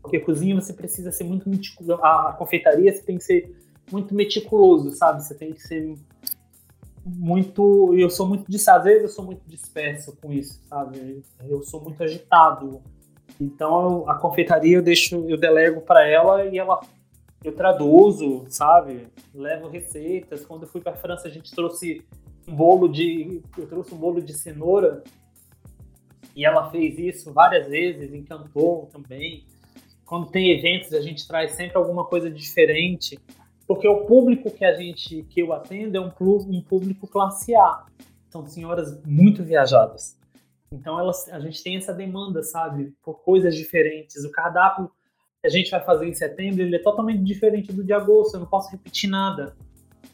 [0.01, 2.03] Porque cozinha você precisa ser muito meticuloso.
[2.03, 3.55] A, a confeitaria você tem que ser
[3.91, 5.23] muito meticuloso, sabe?
[5.23, 5.95] Você tem que ser
[7.05, 7.93] muito.
[7.95, 8.45] Eu sou muito.
[8.49, 11.23] Às vezes eu sou muito disperso com isso, sabe?
[11.47, 12.81] Eu sou muito agitado
[13.41, 16.79] então a confeitaria eu deixo, eu delego para ela e ela
[17.43, 19.07] eu traduzo, sabe?
[19.33, 20.45] Levo receitas.
[20.45, 22.05] Quando eu fui para a França, a gente trouxe
[22.47, 25.03] um bolo de eu trouxe um bolo de cenoura
[26.35, 29.45] e ela fez isso várias vezes, encantou também.
[30.05, 33.17] Quando tem eventos, a gente traz sempre alguma coisa diferente,
[33.71, 37.85] porque o público que a gente que eu atendo é um, um público classe A.
[38.29, 40.19] São senhoras muito viajadas.
[40.69, 44.25] Então elas, a gente tem essa demanda, sabe, por coisas diferentes.
[44.25, 44.91] O cardápio
[45.39, 48.33] que a gente vai fazer em setembro ele é totalmente diferente do de agosto.
[48.33, 49.55] Eu não posso repetir nada,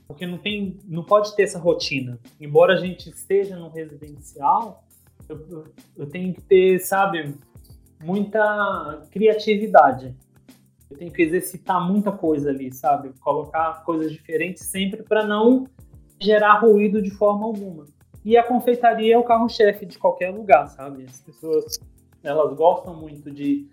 [0.07, 2.19] porque não tem, não pode ter essa rotina.
[2.39, 4.83] Embora a gente esteja no residencial,
[5.27, 5.65] eu,
[5.97, 7.33] eu tenho que ter, sabe,
[7.99, 10.15] muita criatividade.
[10.89, 15.67] Eu tenho que exercitar muita coisa ali, sabe, colocar coisas diferentes sempre para não
[16.19, 17.85] gerar ruído de forma alguma.
[18.23, 21.05] E a confeitaria é o carro-chefe de qualquer lugar, sabe?
[21.05, 21.79] As pessoas,
[22.23, 23.67] elas gostam muito de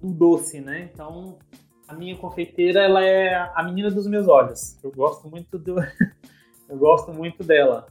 [0.00, 0.90] do doce, né?
[0.92, 1.38] Então,
[1.86, 4.76] a minha confeiteira, ela é a menina dos meus olhos.
[4.82, 5.76] Eu gosto muito do
[6.68, 7.86] eu gosto muito dela.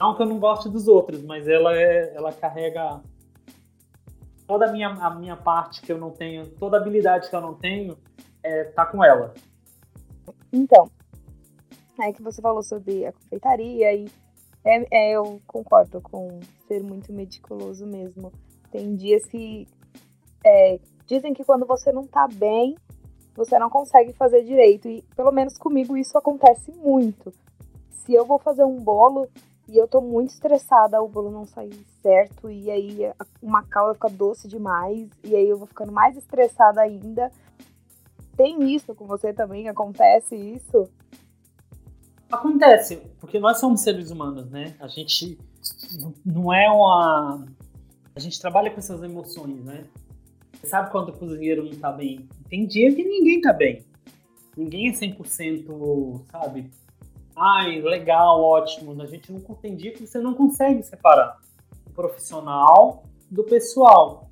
[0.00, 3.00] Não que eu não goste dos outros, mas ela é ela carrega
[4.48, 7.40] toda a minha, a minha parte que eu não tenho, toda a habilidade que eu
[7.40, 7.96] não tenho,
[8.42, 9.34] é, tá com ela.
[10.50, 10.90] Então,
[12.00, 14.08] é que você falou sobre a confeitaria e
[14.64, 18.32] é, é, eu concordo com ser muito meticuloso mesmo.
[18.70, 19.68] Tem dias que
[20.44, 22.76] é, dizem que quando você não tá bem,
[23.34, 24.88] você não consegue fazer direito.
[24.88, 27.32] E pelo menos comigo isso acontece muito.
[27.90, 29.28] Se eu vou fazer um bolo
[29.68, 34.08] e eu tô muito estressada, o bolo não sair certo, e aí uma calda fica
[34.08, 37.30] doce demais, e aí eu vou ficando mais estressada ainda.
[38.36, 39.68] Tem isso com você também?
[39.68, 40.88] Acontece isso?
[42.30, 44.74] Acontece, porque nós somos seres humanos, né?
[44.80, 45.38] A gente
[46.24, 47.44] não é uma.
[48.14, 49.84] A gente trabalha com essas emoções, né?
[50.52, 52.28] Você sabe quando o cozinheiro não tá bem?
[52.48, 53.84] Tem dia que ninguém tá bem.
[54.56, 56.70] Ninguém é 100%, sabe?
[57.40, 59.00] Ai, legal, ótimo.
[59.00, 61.38] A gente não tem que você não consegue separar
[61.86, 64.30] o profissional do pessoal.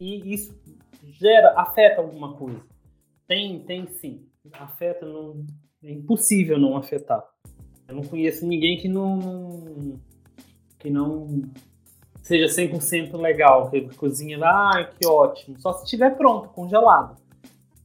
[0.00, 0.58] E isso
[1.02, 2.62] gera, afeta alguma coisa.
[3.26, 4.26] Tem, tem sim.
[4.52, 5.44] Afeta, não,
[5.84, 7.22] é impossível não afetar.
[7.86, 10.00] Eu não conheço ninguém que não
[10.78, 11.42] que não
[12.22, 15.58] seja 100% legal, que cozinha, ah, que ótimo.
[15.58, 17.16] Só se estiver pronto, congelado.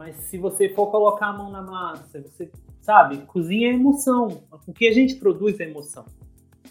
[0.04, 2.52] Mas se você for colocar a mão na massa, você
[2.82, 4.44] sabe, cozinha é emoção.
[4.68, 6.04] O que a gente produz é emoção.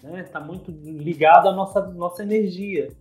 [0.03, 0.23] Né?
[0.25, 2.93] Tá muito ligado à nossa, nossa energia.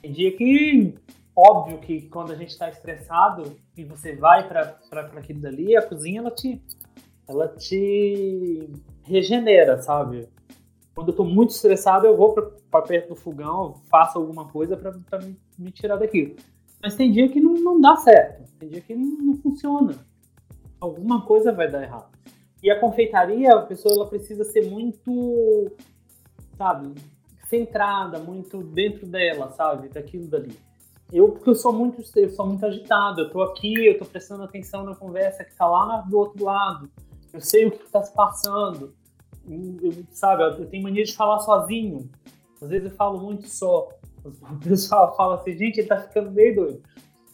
[0.00, 0.94] Tem dia que,
[1.36, 4.78] óbvio que quando a gente está estressado e você vai para
[5.18, 6.62] aquilo dali, a cozinha ela te,
[7.28, 8.70] ela te
[9.02, 10.26] regenera, sabe?
[10.94, 15.18] Quando eu tô muito estressado, eu vou para perto do fogão, faço alguma coisa para
[15.18, 16.34] me, me, tirar daquilo.
[16.86, 19.96] Mas tem dia que não, não dá certo, tem dia que não, não, funciona.
[20.80, 22.16] Alguma coisa vai dar errado.
[22.62, 25.72] E a confeitaria, a pessoa ela precisa ser muito,
[26.56, 26.94] sabe,
[27.48, 30.56] centrada, muito dentro dela, sabe, daquilo dali.
[31.12, 34.44] Eu, porque eu sou muito, eu sou muito agitado, eu tô aqui, eu tô prestando
[34.44, 36.88] atenção na conversa que tá lá do outro lado,
[37.32, 38.94] eu sei o que está se passando,
[39.50, 42.08] eu, sabe, eu tenho mania de falar sozinho.
[42.62, 43.88] Às vezes eu falo muito só.
[44.28, 46.82] O pessoal fala assim, gente, ele tá ficando meio doido.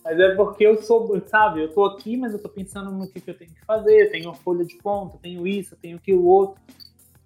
[0.04, 3.20] Mas é porque eu sou, sabe, eu tô aqui, mas eu tô pensando no que,
[3.20, 4.06] que eu tenho que fazer.
[4.06, 6.60] Eu tenho uma folha de ponta, tenho isso, tenho aquilo outro.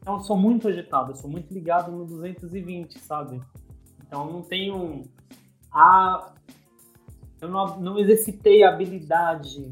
[0.01, 3.41] Então eu sou muito agitado, eu sou muito ligado no 220, sabe?
[4.07, 5.03] Então não tenho
[5.73, 6.33] a
[7.41, 9.71] eu não, não exercitei a habilidade,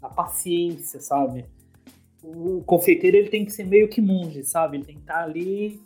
[0.00, 1.44] a paciência, sabe?
[2.26, 4.76] o confeiteiro ele tem que ser meio que monge, sabe?
[4.76, 5.80] Ele tem que estar ali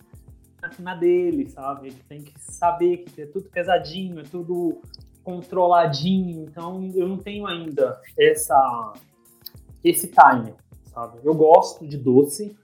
[0.78, 1.88] na dele, sabe?
[1.88, 4.80] Ele tem que saber que é tudo pesadinho, é tudo
[5.22, 6.44] controladinho.
[6.44, 8.92] Então eu não tenho ainda essa
[9.82, 10.54] esse time,
[10.86, 11.18] sabe?
[11.24, 12.56] Eu gosto de doce,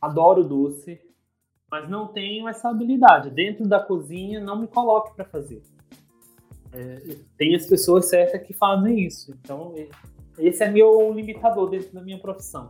[0.00, 1.00] adoro doce,
[1.70, 3.30] mas não tenho essa habilidade.
[3.30, 5.62] Dentro da cozinha não me coloque para fazer.
[6.72, 9.32] É, tem as pessoas certas que fazem isso.
[9.40, 9.74] Então
[10.38, 12.68] esse é meu limitador dentro da minha profissão.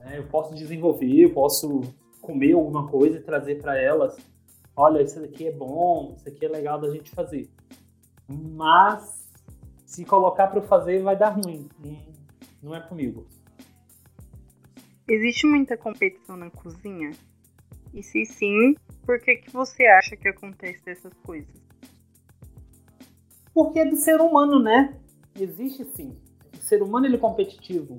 [0.00, 1.82] É, eu posso desenvolver, eu posso
[2.20, 4.16] comer alguma coisa e trazer para elas.
[4.74, 7.48] Olha, isso aqui é bom, isso aqui é legal da gente fazer.
[8.28, 9.28] Mas
[9.84, 11.68] se colocar para eu fazer, vai dar ruim.
[12.62, 13.26] Não é comigo.
[15.08, 17.12] Existe muita competição na cozinha?
[17.94, 21.54] E se sim, por que, que você acha que acontece essas coisas?
[23.54, 24.98] Porque é do ser humano, né?
[25.38, 26.16] Existe sim
[26.66, 27.96] ser humano ele é competitivo.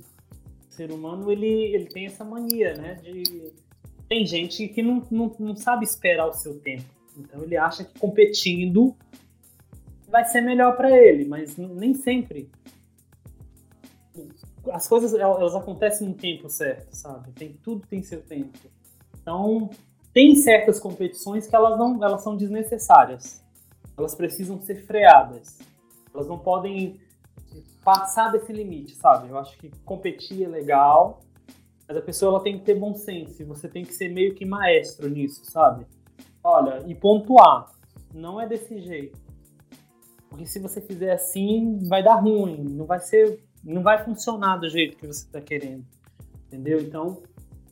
[0.70, 2.96] O ser humano ele, ele tem essa mania, né?
[2.96, 3.54] De
[4.08, 6.86] tem gente que não, não, não sabe esperar o seu tempo.
[7.18, 8.96] Então ele acha que competindo
[10.08, 12.50] vai ser melhor para ele, mas nem sempre.
[14.72, 17.32] As coisas elas acontecem no tempo certo, sabe?
[17.32, 18.58] Tem tudo tem seu tempo.
[19.22, 19.70] Então
[20.14, 23.44] tem certas competições que elas não elas são desnecessárias.
[23.98, 25.58] Elas precisam ser freadas.
[26.14, 27.00] Elas não podem
[27.84, 29.30] passar desse limite, sabe?
[29.30, 31.22] Eu acho que competir é legal,
[31.88, 34.46] mas a pessoa ela tem que ter bom senso, você tem que ser meio que
[34.46, 35.86] maestro nisso, sabe?
[36.44, 37.72] Olha, e pontuar,
[38.14, 39.20] não é desse jeito.
[40.30, 44.70] Porque se você fizer assim, vai dar ruim, não vai ser, não vai funcionar do
[44.70, 45.86] jeito que você está querendo.
[46.48, 46.80] Entendeu?
[46.82, 47.22] Então,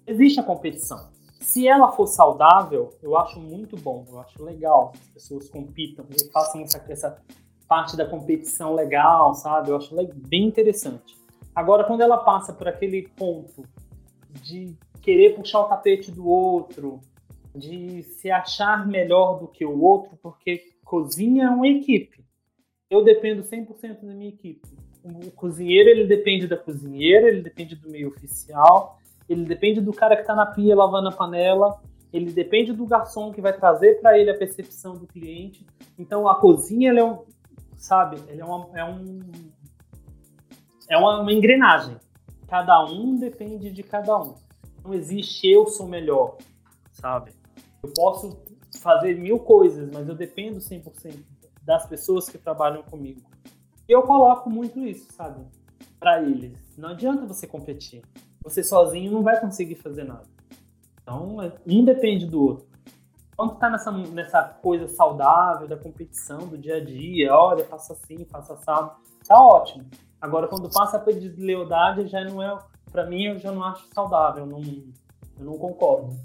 [0.07, 1.09] existe a competição.
[1.41, 6.05] Se ela for saudável, eu acho muito bom, eu acho legal que as pessoas compitam,
[6.05, 7.21] que façam essa, essa
[7.67, 9.69] parte da competição legal, sabe?
[9.69, 9.95] Eu acho
[10.27, 11.15] bem interessante.
[11.53, 13.63] Agora, quando ela passa por aquele ponto
[14.41, 16.99] de querer puxar o tapete do outro,
[17.53, 22.23] de se achar melhor do que o outro, porque cozinha é uma equipe.
[22.89, 24.67] Eu dependo 100% da minha equipe.
[25.03, 30.15] O cozinheiro, ele depende da cozinheira, ele depende do meio oficial, ele depende do cara
[30.15, 31.79] que está na pia lavando a panela,
[32.11, 35.65] ele depende do garçom que vai trazer para ele a percepção do cliente.
[35.97, 37.23] Então, a cozinha é um,
[37.77, 38.17] sabe?
[38.27, 39.19] Ele é uma, é um
[40.89, 41.97] é uma, uma engrenagem.
[42.47, 44.35] Cada um depende de cada um.
[44.83, 46.37] Não existe eu sou melhor,
[46.91, 47.31] sabe?
[47.81, 48.37] Eu posso
[48.81, 51.23] fazer mil coisas, mas eu dependo 100%
[51.63, 53.21] das pessoas que trabalham comigo.
[53.87, 55.43] E eu coloco muito isso, sabe?
[55.99, 56.57] Para eles.
[56.77, 58.03] Não adianta você competir.
[58.43, 60.27] Você sozinho não vai conseguir fazer nada.
[61.01, 62.67] Então, é, um depende do outro.
[63.35, 68.23] Quando tá nessa, nessa coisa saudável da competição, do dia a dia, olha, faça assim,
[68.25, 68.91] faça assado,
[69.27, 69.85] tá ótimo.
[70.25, 72.57] Agora, quando passa pra deslealdade, já não é.
[72.91, 76.17] Pra mim, eu já não acho saudável, eu não, eu não concordo.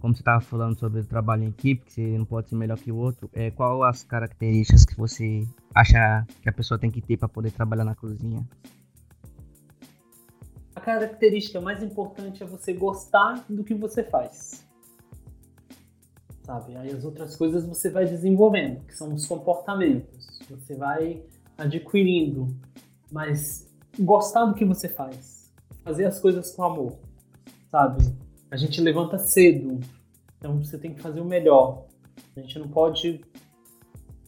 [0.00, 2.76] Como você estava falando sobre o trabalho em equipe, que você não pode ser melhor
[2.76, 7.00] que o outro, é, qual as características que você acha que a pessoa tem que
[7.00, 8.44] ter para poder trabalhar na cozinha?
[10.74, 14.68] A característica mais importante é você gostar do que você faz
[16.42, 16.74] sabe?
[16.76, 20.40] Aí as outras coisas você vai desenvolvendo, que são os comportamentos.
[20.48, 21.22] Você vai
[21.60, 22.48] adquirindo,
[23.12, 25.52] mas gostar do que você faz,
[25.84, 26.98] fazer as coisas com amor,
[27.70, 28.02] sabe?
[28.50, 29.78] A gente levanta cedo,
[30.38, 31.84] então você tem que fazer o melhor.
[32.36, 33.20] A gente não pode,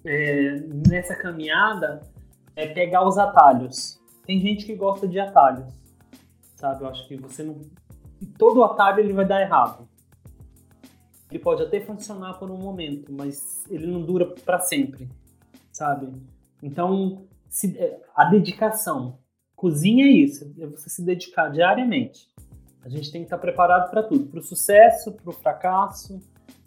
[0.04, 2.02] é, nessa caminhada,
[2.54, 4.00] é pegar os atalhos.
[4.26, 5.72] Tem gente que gosta de atalhos,
[6.56, 6.82] sabe?
[6.82, 7.60] Eu acho que você não.
[8.38, 9.88] Todo atalho ele vai dar errado.
[11.30, 15.08] Ele pode até funcionar por um momento, mas ele não dura para sempre,
[15.72, 16.12] sabe?
[16.62, 19.18] Então, se, é, a dedicação.
[19.56, 22.28] Cozinha é isso, é você se dedicar diariamente.
[22.84, 26.20] A gente tem que estar preparado para tudo, para o sucesso, para o fracasso,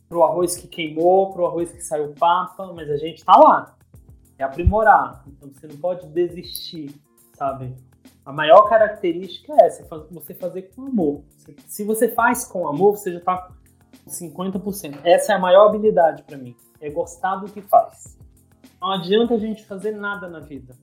[0.07, 3.35] para o arroz que queimou, para o arroz que saiu papa, mas a gente está
[3.37, 3.75] lá.
[4.37, 5.23] É aprimorar.
[5.27, 6.93] Então você não pode desistir,
[7.33, 7.75] sabe?
[8.25, 11.23] A maior característica é essa, você fazer com amor.
[11.67, 13.49] Se você faz com amor, você já está
[14.03, 14.99] com 50%.
[15.03, 18.17] Essa é a maior habilidade para mim, é gostar do que faz.
[18.85, 20.75] Não adianta a gente fazer nada na vida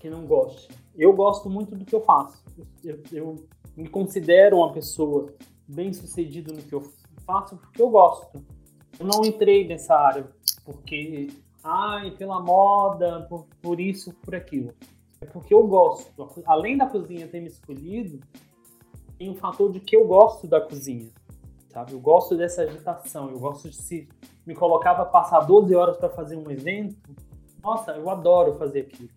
[0.00, 0.68] que não goste.
[0.96, 2.42] Eu gosto muito do que eu faço.
[2.82, 5.32] Eu, eu me considero uma pessoa
[5.68, 6.82] bem sucedida no que eu
[7.24, 8.44] faço porque eu gosto.
[8.98, 10.28] Eu não entrei nessa área
[10.64, 11.28] porque,
[11.62, 14.74] ai, pela moda, por, por isso, por aquilo.
[15.20, 16.28] É porque eu gosto.
[16.44, 18.18] Além da cozinha ter me escolhido,
[19.16, 21.08] tem um fator de que eu gosto da cozinha.
[21.68, 21.92] Sabe?
[21.92, 24.08] Eu gosto dessa agitação, eu gosto de se
[24.44, 26.96] me colocava passar 12 horas para fazer um evento.
[27.68, 29.10] Nossa, eu adoro fazer aquilo.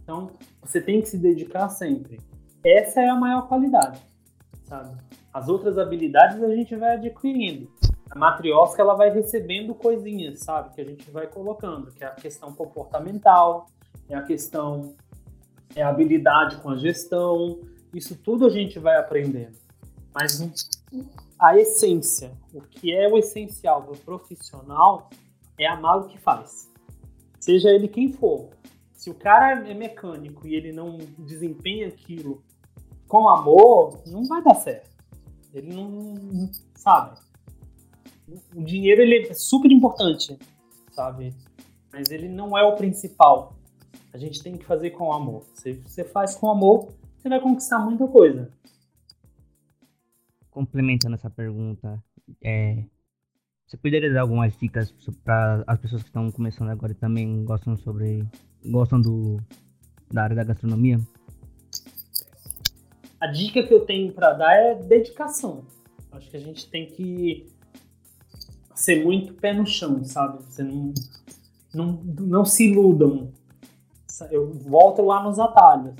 [0.00, 0.30] Então,
[0.62, 2.20] você tem que se dedicar sempre.
[2.64, 4.00] Essa é a maior qualidade,
[4.66, 4.96] sabe?
[5.34, 7.68] As outras habilidades a gente vai adquirindo.
[8.08, 10.72] A matriosca ela vai recebendo coisinhas, sabe?
[10.76, 13.66] Que a gente vai colocando, que é a questão comportamental,
[14.08, 14.94] é a questão
[15.74, 17.58] é a habilidade com a gestão.
[17.92, 19.58] Isso tudo a gente vai aprendendo.
[20.14, 20.40] Mas
[21.36, 25.10] a essência, o que é o essencial do profissional
[25.58, 26.68] é amar o que faz.
[27.48, 28.50] Seja ele quem for.
[28.92, 32.44] Se o cara é mecânico e ele não desempenha aquilo
[33.06, 34.90] com amor, não vai dar certo.
[35.54, 37.18] Ele não, sabe?
[38.54, 40.38] O dinheiro ele é super importante,
[40.92, 41.34] sabe?
[41.90, 43.56] Mas ele não é o principal.
[44.12, 45.46] A gente tem que fazer com amor.
[45.54, 48.52] Se você faz com amor, você vai conquistar muita coisa.
[50.50, 51.98] Complementando essa pergunta,
[52.44, 52.84] é,
[53.68, 54.90] você poderia dar algumas dicas
[55.22, 58.26] para as pessoas que estão começando agora e também gostam sobre
[58.64, 59.36] gostam do
[60.10, 60.98] da área da gastronomia?
[63.20, 65.66] A dica que eu tenho para dar é dedicação.
[66.10, 67.46] Acho que a gente tem que
[68.74, 70.42] ser muito pé no chão, sabe?
[70.44, 70.94] Você não,
[71.74, 73.30] não, não se iludam.
[74.30, 75.94] Eu volto lá nos atalhos.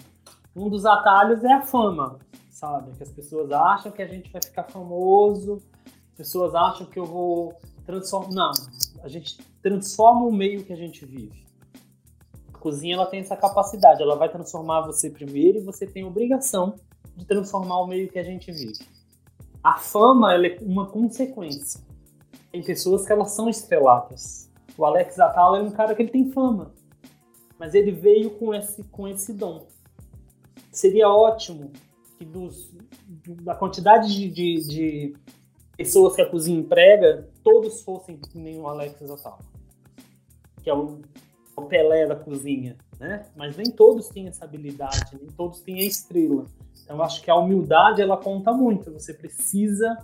[0.56, 2.18] Um dos atalhos é a fama,
[2.50, 2.92] sabe?
[2.96, 5.60] Que as pessoas acham que a gente vai ficar famoso,
[6.18, 7.56] pessoas acham que eu vou
[7.86, 8.34] transformar.
[8.34, 8.52] Não,
[9.04, 11.46] a gente transforma o meio que a gente vive.
[12.52, 16.74] A cozinha ela tem essa capacidade, ela vai transformar você primeiro e você tem obrigação
[17.16, 18.84] de transformar o meio que a gente vive.
[19.62, 21.80] A fama é uma consequência.
[22.50, 24.50] Tem pessoas que elas são estreladas.
[24.76, 26.72] O Alex Atala é um cara que ele tem fama,
[27.58, 29.66] mas ele veio com esse com esse dom.
[30.72, 31.70] Seria ótimo
[32.16, 32.72] que dos,
[33.42, 35.16] da quantidade de, de, de
[35.78, 39.38] pessoas que a cozinha emprega, todos fossem que nem o Alex Atala,
[40.62, 41.00] que é o
[41.58, 43.26] o Pelé da cozinha, né?
[43.36, 46.46] Mas nem todos têm essa habilidade, nem todos têm a estrela.
[46.84, 48.92] Então, acho que a humildade ela conta muito.
[48.92, 49.98] Você precisa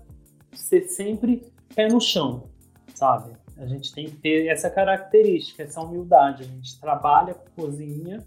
[0.53, 2.49] ser sempre pé no chão,
[2.95, 3.33] sabe?
[3.57, 6.43] A gente tem que ter essa característica, essa humildade.
[6.43, 8.25] A gente trabalha com cozinha,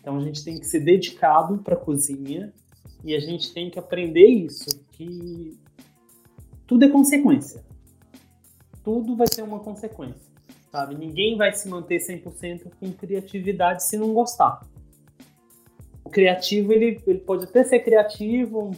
[0.00, 2.52] então a gente tem que ser dedicado para cozinha
[3.02, 5.58] e a gente tem que aprender isso, que
[6.68, 7.64] tudo é consequência.
[8.84, 10.28] Tudo vai ser uma consequência
[10.70, 10.94] sabe?
[10.94, 14.66] Ninguém vai se manter 100% com criatividade se não gostar.
[16.04, 18.70] O criativo, ele, ele pode até ser criativo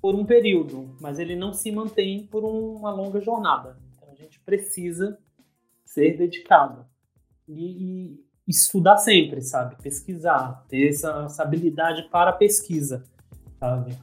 [0.00, 3.76] por um período, mas ele não se mantém por uma longa jornada.
[3.96, 5.18] Então a gente precisa
[5.84, 6.86] ser dedicado
[7.48, 9.76] e, e estudar sempre, sabe?
[9.82, 13.04] Pesquisar, ter essa, essa habilidade para pesquisa,
[13.58, 13.96] sabe?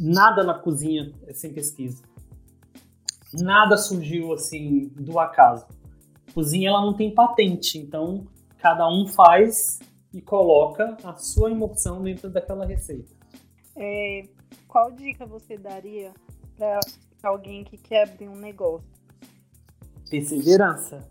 [0.00, 2.02] Nada na cozinha é sem pesquisa.
[3.32, 5.66] Nada surgiu assim do acaso
[6.38, 8.26] cozinha ela não tem patente, então
[8.58, 9.80] cada um faz
[10.14, 13.12] e coloca a sua emoção dentro daquela receita.
[13.74, 14.22] É,
[14.68, 16.12] qual dica você daria
[16.56, 16.78] para
[17.24, 18.86] alguém que quer abrir um negócio?
[20.08, 21.08] Perseverança.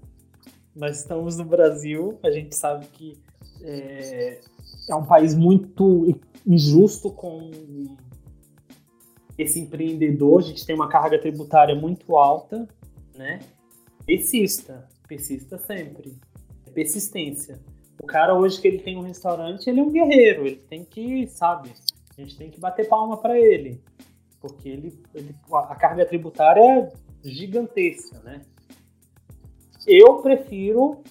[0.74, 3.18] Nós estamos no Brasil, a gente sabe que
[3.61, 4.39] é,
[4.89, 7.51] é um país muito injusto com
[9.38, 12.67] esse empreendedor, a gente tem uma carga tributária muito alta,
[13.15, 13.39] né?
[14.05, 16.15] Persista persista sempre.
[16.65, 17.59] É persistência.
[18.01, 21.27] O cara hoje que ele tem um restaurante, ele é um guerreiro, ele tem que,
[21.27, 21.73] sabe,
[22.15, 23.81] a gente tem que bater palma para ele,
[24.39, 28.41] porque ele, ele, a carga tributária é gigantesca, né?
[29.88, 31.01] eu prefiro.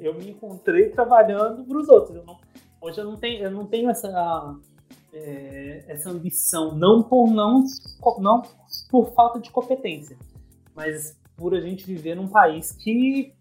[0.00, 2.16] Eu me encontrei trabalhando para os outros.
[2.16, 2.38] Eu não,
[2.80, 4.58] hoje eu não tenho, eu não tenho essa,
[5.14, 7.64] é, essa ambição, não por não,
[8.18, 8.42] não
[8.90, 10.18] por falta de competência,
[10.74, 13.32] mas por a gente viver num país que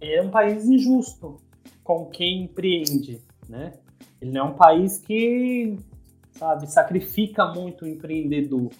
[0.00, 1.40] é um país injusto
[1.84, 3.74] com quem empreende, né?
[4.20, 5.76] Ele não é um país que,
[6.32, 8.70] sabe, sacrifica muito o empreendedor,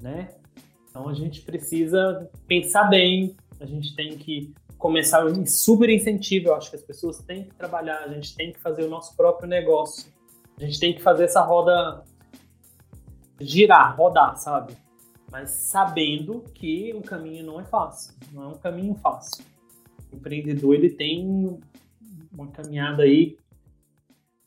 [0.00, 0.30] né?
[0.88, 6.70] Então a gente precisa pensar bem, a gente tem que começar super incentivo, eu acho
[6.70, 10.12] que as pessoas têm que trabalhar, a gente tem que fazer o nosso próprio negócio.
[10.58, 12.02] A gente tem que fazer essa roda
[13.40, 14.74] girar, rodar, sabe?
[15.30, 19.44] Mas sabendo que o caminho não é fácil, não é um caminho fácil.
[20.10, 21.60] O empreendedor ele tem
[22.32, 23.36] uma caminhada aí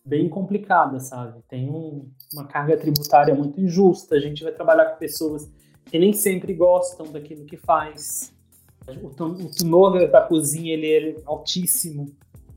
[0.03, 1.41] bem complicada, sabe?
[1.47, 4.15] Tem um, uma carga tributária muito injusta.
[4.15, 5.49] A gente vai trabalhar com pessoas
[5.85, 8.33] que nem sempre gostam daquilo que faz.
[8.87, 12.11] O, o turnover da cozinha ele é altíssimo,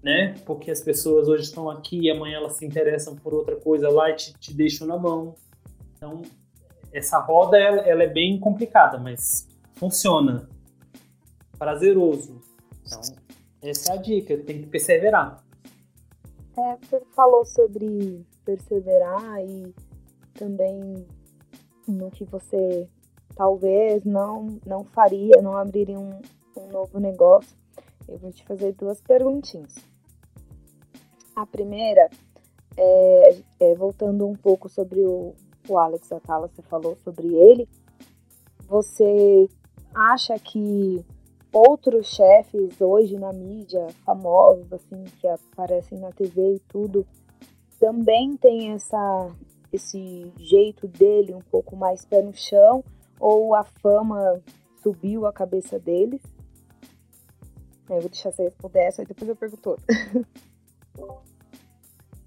[0.04, 0.34] né?
[0.44, 4.10] Porque as pessoas hoje estão aqui e amanhã elas se interessam por outra coisa lá
[4.10, 5.34] e te, te deixam na mão.
[5.96, 6.20] Então,
[6.92, 10.46] essa roda ela, ela é bem complicada, mas funciona.
[11.58, 12.38] Prazeroso.
[12.84, 13.00] Então,
[13.62, 15.42] essa é a dica, tem que perseverar.
[16.56, 19.74] É, você falou sobre perseverar e
[20.34, 21.06] também
[21.88, 22.86] no que você
[23.34, 26.20] talvez não, não faria, não abriria um,
[26.58, 27.56] um novo negócio.
[28.06, 29.93] Eu vou te fazer duas perguntinhas.
[31.34, 32.08] A primeira,
[32.76, 35.34] é, é, voltando um pouco sobre o,
[35.68, 37.68] o Alex Atala, você falou sobre ele.
[38.68, 39.48] Você
[39.94, 41.04] acha que
[41.52, 47.06] outros chefes hoje na mídia, famosos, assim, que aparecem na TV e tudo,
[47.78, 49.30] também tem essa,
[49.72, 52.84] esse jeito dele um pouco mais pé no chão,
[53.20, 54.40] ou a fama
[54.82, 56.20] subiu a cabeça deles?
[57.88, 59.84] Eu vou deixar você responder essa e depois eu pergunto outra.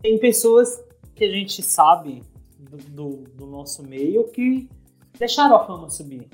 [0.02, 0.84] Tem pessoas
[1.16, 2.24] que a gente sabe
[2.60, 4.70] do, do, do nosso meio que
[5.18, 6.30] deixaram a fama subir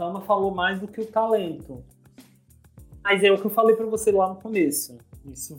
[0.00, 1.84] fama falou mais do que o talento.
[3.04, 4.96] Mas é o que eu falei para você lá no começo.
[5.26, 5.58] Isso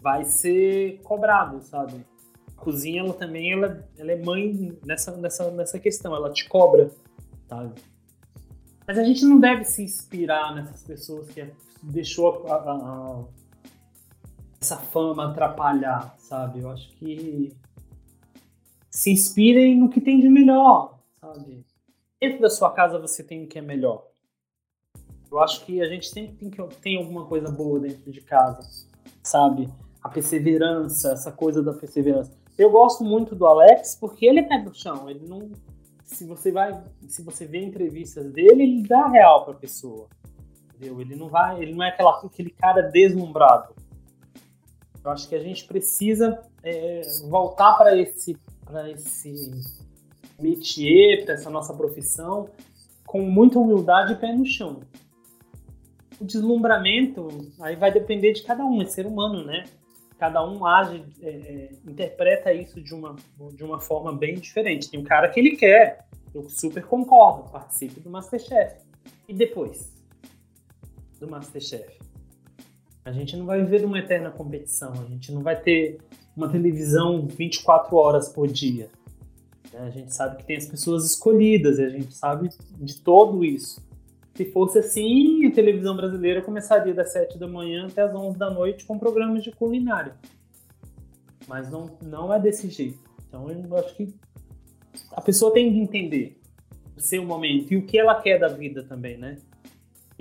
[0.00, 2.06] vai ser cobrado, sabe?
[2.56, 6.14] A cozinha, ela também, ela, ela é mãe nessa, nessa, nessa questão.
[6.14, 6.92] Ela te cobra,
[7.48, 7.72] sabe?
[8.86, 11.44] Mas a gente não deve se inspirar nessas pessoas que
[11.82, 13.24] deixou a, a, a,
[14.62, 16.60] essa fama atrapalhar, sabe?
[16.60, 17.52] Eu acho que
[18.88, 21.64] se inspirem no que tem de melhor, sabe?
[22.20, 24.06] dentro da sua casa você tem o que é melhor.
[25.28, 28.60] Eu acho que a gente sempre tem que tem alguma coisa boa dentro de casa,
[29.24, 29.68] sabe?
[30.00, 32.32] A perseverança, essa coisa da perseverança.
[32.56, 35.10] Eu gosto muito do Alex porque ele é pé chão.
[35.10, 35.50] Ele não,
[36.04, 40.06] se você vai, se você vê entrevistas dele, ele dá real para pessoa.
[40.68, 41.00] Entendeu?
[41.00, 43.74] Ele não vai, ele não é aquela, aquele cara deslumbrado.
[45.04, 48.36] Eu acho que a gente precisa é, voltar para esse,
[48.94, 49.58] esse
[50.38, 52.48] métier, para essa nossa profissão,
[53.06, 54.80] com muita humildade e pé no chão.
[56.20, 57.28] O deslumbramento
[57.60, 59.64] aí vai depender de cada um, é ser humano, né?
[60.18, 63.16] Cada um age, é, é, interpreta isso de uma,
[63.54, 64.88] de uma forma bem diferente.
[64.88, 68.76] Tem um cara que ele quer, eu super concordo, participe do Masterchef.
[69.28, 69.92] E depois
[71.18, 71.98] do Masterchef?
[73.04, 75.98] A gente não vai viver uma eterna competição, a gente não vai ter
[76.36, 78.88] uma televisão 24 horas por dia.
[79.72, 79.80] Né?
[79.80, 82.48] A gente sabe que tem as pessoas escolhidas e a gente sabe
[82.78, 83.80] de todo isso.
[84.34, 88.50] Se fosse assim, a televisão brasileira começaria das 7 da manhã até as 11 da
[88.50, 90.14] noite com programas de culinária.
[91.46, 92.98] Mas não, não é desse jeito.
[93.28, 94.14] Então eu acho que
[95.12, 96.40] a pessoa tem que entender
[96.96, 99.38] o seu momento e o que ela quer da vida também, né?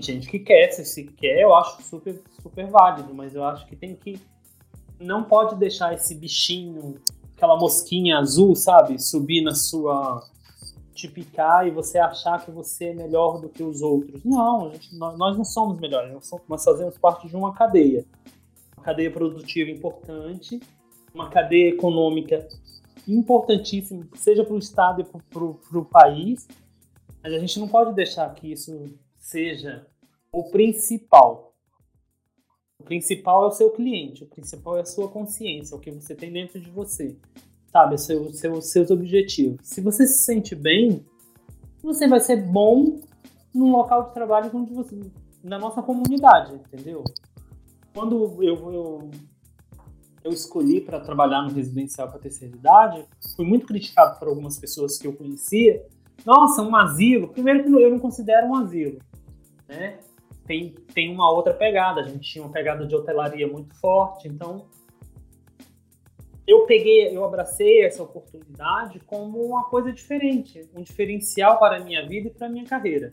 [0.02, 3.76] Gente que quer, se, se quer, eu acho super, super válido, mas eu acho que
[3.76, 4.20] tem que.
[5.00, 7.00] Não pode deixar esse bichinho
[7.42, 9.02] aquela mosquinha azul, sabe?
[9.02, 10.24] Subir na sua.
[10.94, 14.24] te picar e você achar que você é melhor do que os outros.
[14.24, 18.06] Não, gente, nós, nós, não somos melhores, nós, somos, nós fazemos parte de uma cadeia.
[18.78, 20.60] Uma cadeia produtiva importante,
[21.14, 22.48] uma cadeia econômica
[23.08, 26.48] importantíssima, seja para o Estado e para o país,
[27.24, 28.92] mas a gente não pode deixar que isso
[29.22, 29.88] seja
[30.34, 31.56] o principal.
[32.80, 36.16] O principal é o seu cliente, o principal é a sua consciência, o que você
[36.16, 37.16] tem dentro de você,
[37.72, 37.96] sabe?
[37.96, 39.60] Os seu, seu, seus objetivos.
[39.62, 41.06] Se você se sente bem,
[41.84, 43.00] você vai ser bom
[43.54, 45.00] no local de trabalho onde você,
[45.44, 47.04] na nossa comunidade, entendeu?
[47.94, 49.12] Quando eu, eu,
[50.24, 53.06] eu escolhi para trabalhar no residencial para terceira idade,
[53.36, 55.86] fui muito criticado por algumas pessoas que eu conhecia.
[56.26, 57.30] Nossa, um asilo.
[57.30, 59.00] Primeiro que eu não considero um asilo,
[59.68, 60.00] né?
[60.46, 62.02] tem, tem uma outra pegada.
[62.02, 64.66] A gente tinha uma pegada de hotelaria muito forte, então
[66.46, 72.06] eu peguei, eu abracei essa oportunidade como uma coisa diferente, um diferencial para a minha
[72.08, 73.12] vida e para a minha carreira.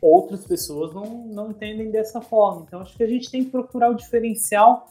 [0.00, 2.64] Outras pessoas não, não entendem dessa forma.
[2.66, 4.88] Então, acho que a gente tem que procurar o diferencial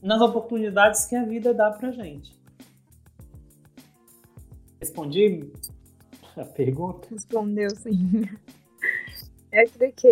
[0.00, 2.32] nas oportunidades que a vida dá para gente.
[4.80, 5.50] Respondi
[6.40, 7.08] a pergunta?
[7.10, 8.28] Respondeu, sim.
[9.56, 10.08] É porque,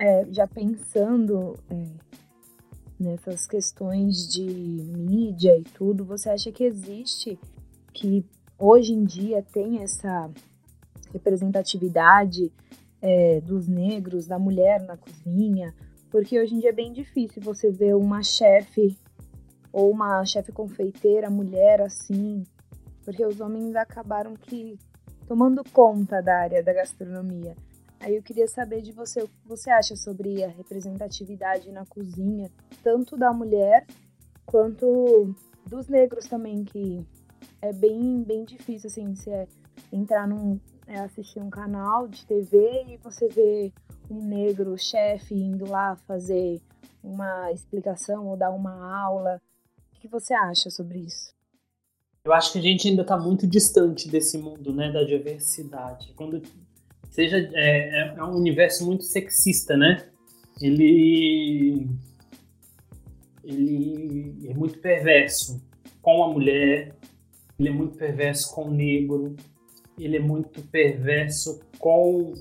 [0.00, 1.84] é, já pensando é,
[2.98, 7.38] nessas questões de mídia e tudo, você acha que existe
[7.92, 8.24] que
[8.58, 10.30] hoje em dia tem essa
[11.12, 12.50] representatividade
[13.02, 15.74] é, dos negros, da mulher na cozinha?
[16.10, 18.96] Porque hoje em dia é bem difícil você ver uma chefe
[19.70, 22.44] ou uma chefe confeiteira mulher assim,
[23.04, 24.78] porque os homens acabaram que
[25.28, 27.54] tomando conta da área da gastronomia.
[28.00, 32.50] Aí eu queria saber de você o que você acha sobre a representatividade na cozinha,
[32.82, 33.86] tanto da mulher
[34.46, 35.34] quanto
[35.66, 37.06] dos negros também, que
[37.60, 39.46] é bem, bem difícil assim, você
[39.92, 40.58] entrar num.
[40.90, 43.70] É, assistir um canal de TV e você vê
[44.10, 46.62] um negro chefe indo lá fazer
[47.04, 49.38] uma explicação ou dar uma aula.
[49.92, 51.37] O que você acha sobre isso?
[52.28, 56.12] Eu acho que a gente ainda está muito distante desse mundo, né, da diversidade.
[56.14, 56.42] Quando
[57.10, 60.06] seja é, é, é um universo muito sexista, né?
[60.60, 61.88] Ele
[63.42, 65.58] ele é muito perverso
[66.02, 66.94] com a mulher,
[67.58, 69.34] ele é muito perverso com o negro,
[69.98, 72.34] ele é muito perverso com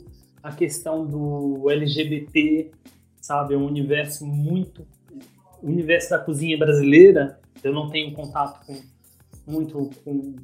[0.44, 2.72] a questão do LGBT,
[3.22, 3.54] sabe?
[3.54, 4.86] É um universo muito.
[5.64, 8.76] O universo da cozinha brasileira, eu não tenho contato com,
[9.48, 10.36] muito com,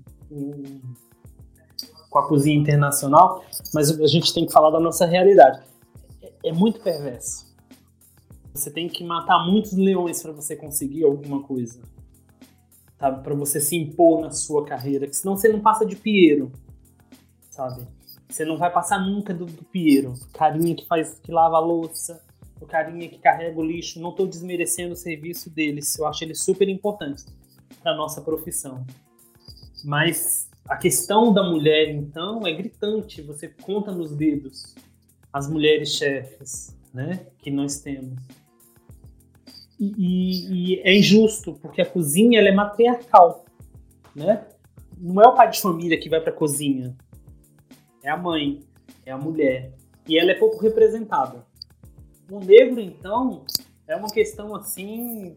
[2.09, 3.43] com a cozinha internacional,
[3.73, 5.61] mas a gente tem que falar da nossa realidade.
[6.21, 7.51] É, é muito perverso.
[8.53, 11.81] Você tem que matar muitos leões para você conseguir alguma coisa.
[12.99, 13.23] Sabe?
[13.23, 15.07] Para você se impor na sua carreira.
[15.07, 16.51] Que senão você não passa de Piero.
[17.49, 17.85] Sabe?
[18.29, 20.13] Você não vai passar nunca do, do Piero.
[20.33, 22.23] Carinha que faz, que lava a louça,
[22.61, 23.99] o carinha que carrega o lixo.
[23.99, 25.97] Não estou desmerecendo o serviço deles.
[25.97, 27.25] Eu acho eles super importantes
[27.84, 28.86] para nossa profissão.
[29.84, 33.21] Mas a questão da mulher, então, é gritante.
[33.21, 34.73] Você conta nos dedos
[35.31, 38.17] as mulheres chefes, né, que nós temos.
[39.79, 43.43] E, e, e é injusto, porque a cozinha ela é matriarcal,
[44.15, 44.47] né?
[44.97, 46.95] Não é o pai de família que vai para a cozinha,
[48.01, 48.61] é a mãe,
[49.05, 49.73] é a mulher,
[50.07, 51.45] e ela é pouco representada.
[52.31, 53.43] O negro, então,
[53.88, 55.36] é uma questão assim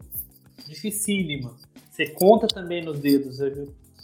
[0.65, 1.55] dificílima.
[1.97, 3.39] Você conta também nos dedos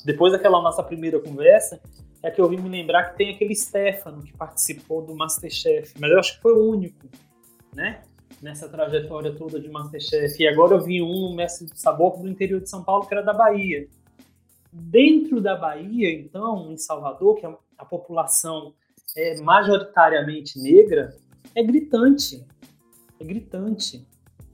[0.04, 1.80] depois daquela nossa primeira conversa,
[2.24, 6.10] é que eu vim me lembrar que tem aquele Stefano que participou do Masterchef, mas
[6.10, 7.08] eu acho que foi o único,
[7.72, 8.02] né?
[8.41, 10.41] Nessa trajetória toda de Masterchef.
[10.41, 13.22] E agora eu vi um Mestre do Sabor do interior de São Paulo, que era
[13.22, 13.88] da Bahia.
[14.72, 18.74] Dentro da Bahia, então, em Salvador, que a, a população
[19.16, 21.16] é majoritariamente negra,
[21.54, 22.44] é gritante.
[23.20, 24.04] É gritante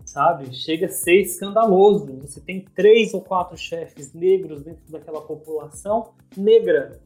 [0.09, 0.53] sabe?
[0.55, 2.07] Chega a ser escandaloso.
[2.21, 6.99] Você tem três ou quatro chefes negros dentro daquela população negra,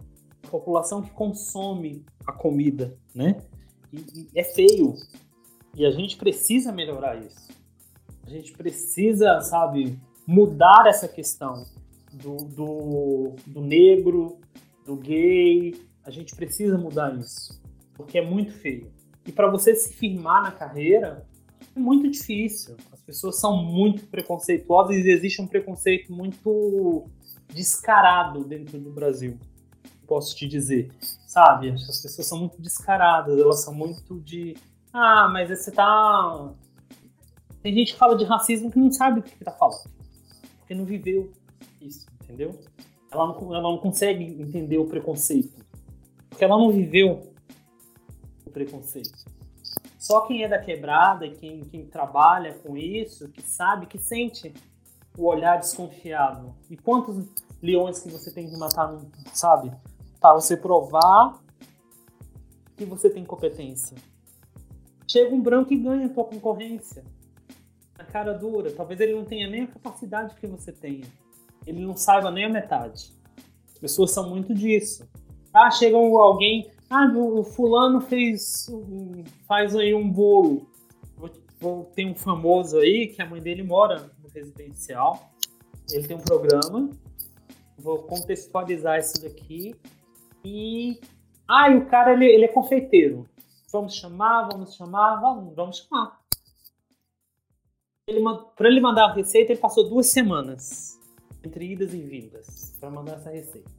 [0.50, 3.42] população que consome a comida, né?
[3.92, 4.96] E, e é feio.
[5.76, 7.52] E a gente precisa melhorar isso.
[8.26, 11.66] A gente precisa, sabe, mudar essa questão
[12.14, 14.40] do, do, do negro,
[14.86, 15.76] do gay.
[16.06, 17.62] A gente precisa mudar isso,
[17.96, 18.90] porque é muito feio.
[19.26, 21.26] E para você se firmar na carreira,
[21.76, 27.06] é muito difícil pessoas são muito preconceituosas e existe um preconceito muito
[27.48, 29.38] descarado dentro do Brasil.
[30.08, 30.92] Posso te dizer,
[31.28, 31.70] sabe?
[31.70, 34.56] As pessoas são muito descaradas, elas são muito de.
[34.92, 36.54] Ah, mas você tá.
[37.62, 39.90] Tem gente que fala de racismo que não sabe o que, que tá falando.
[40.60, 41.32] Porque não viveu
[41.82, 42.60] isso, entendeu?
[43.10, 45.64] Ela não, ela não consegue entender o preconceito.
[46.30, 47.32] Porque ela não viveu
[48.46, 49.26] o preconceito.
[50.04, 54.54] Só quem é da quebrada e quem, quem trabalha com isso, que sabe, que sente
[55.18, 56.54] o olhar desconfiado.
[56.70, 57.26] E quantos
[57.62, 59.00] leões que você tem que matar,
[59.34, 59.72] sabe?
[60.20, 61.42] Para você provar
[62.76, 63.96] que você tem competência.
[65.08, 67.06] Chega um branco e ganha a tua concorrência.
[67.98, 68.74] Na cara dura.
[68.74, 71.08] Talvez ele não tenha nem a capacidade que você tenha.
[71.66, 73.14] Ele não saiba nem a metade.
[73.72, 75.08] As pessoas são muito disso.
[75.54, 78.70] Ah, chega alguém, ah, o fulano fez.
[79.48, 80.70] faz aí um bolo.
[81.96, 85.34] Tem um famoso aí que a mãe dele mora no residencial.
[85.92, 86.92] Ele tem um programa.
[87.80, 89.76] Vou contextualizar isso daqui.
[90.46, 91.00] E.
[91.48, 93.28] Ah, e o cara ele, ele é confeiteiro.
[93.72, 96.20] vamos chamar, vamos chamar, vamos, vamos chamar.
[98.08, 98.22] Ele,
[98.56, 101.00] para ele mandar a receita, ele passou duas semanas
[101.44, 103.72] entre idas e vindas para mandar essa receita.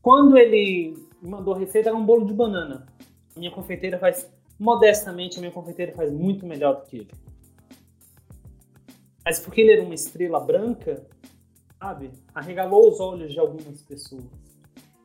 [0.00, 2.86] Quando ele mandou a receita, era um bolo de banana.
[3.36, 7.10] Minha confeiteira faz, modestamente, minha confeiteira faz muito melhor do que ele.
[9.24, 11.04] Mas porque ele era uma estrela branca,
[11.78, 12.10] sabe?
[12.34, 14.24] Arregalou os olhos de algumas pessoas.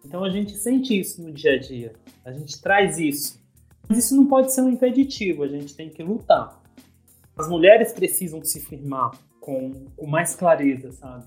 [0.05, 1.93] Então a gente sente isso no dia a dia.
[2.23, 3.39] A gente traz isso.
[3.87, 6.61] Mas isso não pode ser um impeditivo, a gente tem que lutar.
[7.37, 11.25] As mulheres precisam se firmar com, com mais clareza, sabe?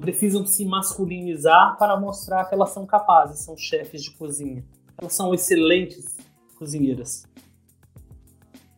[0.00, 4.64] Precisam se masculinizar para mostrar que elas são capazes, são chefes de cozinha.
[4.98, 6.16] Elas são excelentes
[6.58, 7.26] cozinheiras.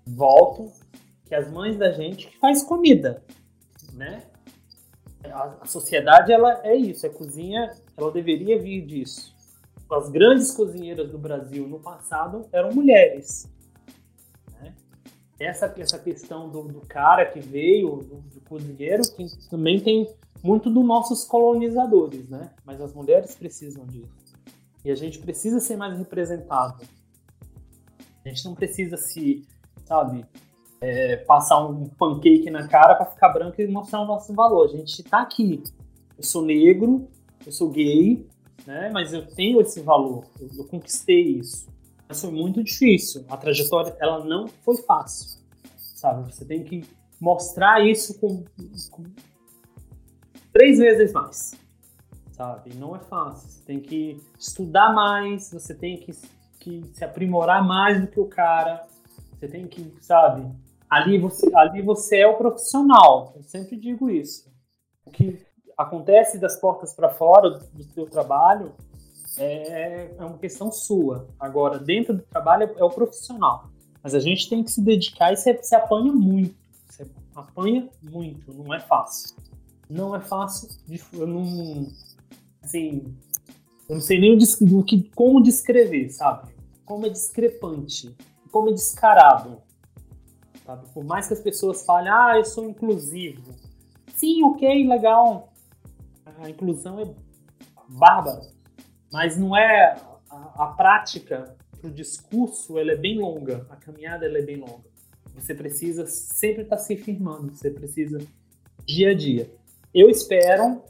[0.07, 0.73] Volto
[1.27, 3.23] que as mães da gente que faz comida,
[3.93, 4.23] né?
[5.25, 9.35] A, a sociedade ela é isso, a cozinha ela deveria vir disso.
[9.91, 13.51] As grandes cozinheiras do Brasil no passado eram mulheres.
[14.61, 14.75] Né?
[15.39, 20.07] Essa, essa questão do, do cara que veio, do, do cozinheiro, que também tem
[20.43, 22.51] muito dos nossos colonizadores, né?
[22.65, 24.09] Mas as mulheres precisam disso.
[24.85, 26.83] E a gente precisa ser mais representado.
[28.25, 29.47] A gente não precisa se,
[29.85, 30.25] sabe,
[30.81, 34.67] é, passar um pancake na cara para ficar branco e mostrar o nosso valor.
[34.67, 35.63] A gente está aqui.
[36.17, 37.09] Eu sou negro,
[37.45, 38.27] eu sou gay,
[38.67, 38.91] né?
[38.93, 40.25] Mas eu tenho esse valor.
[40.41, 41.67] Eu, eu conquistei isso.
[42.09, 43.25] Mas foi muito difícil.
[43.29, 45.41] A trajetória, ela não foi fácil,
[45.77, 46.33] sabe?
[46.33, 46.85] Você tem que
[47.21, 48.45] mostrar isso com,
[48.91, 49.05] com
[50.59, 51.55] três vezes mais,
[52.33, 52.75] sabe?
[52.75, 53.49] Não é fácil.
[53.49, 55.53] Você tem que estudar mais.
[55.53, 56.13] Você tem que,
[56.59, 58.85] que se aprimorar mais do que o cara.
[59.33, 60.51] Você tem que, sabe,
[60.91, 63.35] ali você, ali você é o profissional.
[63.37, 64.53] Eu sempre digo isso.
[65.07, 65.39] O que
[65.77, 68.73] acontece das portas para fora do, seu trabalho
[69.37, 71.29] é, é, uma questão sua.
[71.39, 73.71] Agora, dentro do trabalho é o profissional.
[74.03, 76.57] Mas a gente tem que se dedicar e se, se apanha muito.
[76.89, 77.07] Você
[77.37, 79.37] apanha muito, não é fácil.
[79.89, 80.69] Não é fácil.
[81.13, 81.89] Eu não.
[82.63, 83.15] Assim.
[83.89, 86.53] Eu não sei nem o que, como descrever, sabe?
[86.85, 88.15] Como é discrepante.
[88.51, 89.63] Como é descarado
[90.69, 90.87] Sabe?
[90.93, 93.55] Por mais que as pessoas falem, ah, eu sou inclusivo.
[94.15, 95.51] Sim, ok, legal.
[96.27, 97.07] A inclusão é
[97.89, 98.43] bárbara.
[99.11, 103.67] Mas não é a, a prática para o discurso, ela é bem longa.
[103.71, 104.85] A caminhada ela é bem longa.
[105.35, 107.55] Você precisa sempre estar tá se firmando.
[107.55, 108.19] Você precisa
[108.85, 109.51] dia a dia.
[109.95, 110.83] Eu espero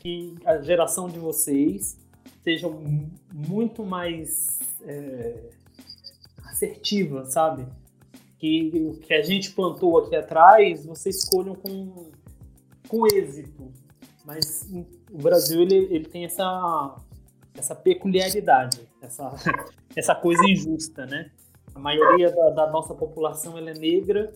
[0.00, 1.98] que a geração de vocês
[2.42, 2.68] seja
[3.32, 5.50] muito mais é,
[6.44, 7.66] assertiva, sabe?
[8.38, 12.10] que o que a gente plantou aqui atrás, vocês escolham com,
[12.88, 13.72] com êxito.
[14.24, 14.68] Mas
[15.10, 16.96] o Brasil ele, ele tem essa,
[17.54, 19.34] essa peculiaridade, essa,
[19.94, 21.30] essa coisa injusta, né?
[21.74, 24.32] A maioria da, da nossa população é negra,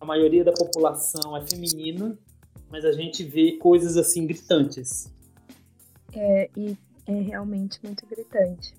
[0.00, 2.18] a maioria da população é feminina,
[2.70, 5.12] mas a gente vê coisas assim gritantes.
[6.12, 8.74] É, e é realmente muito gritante.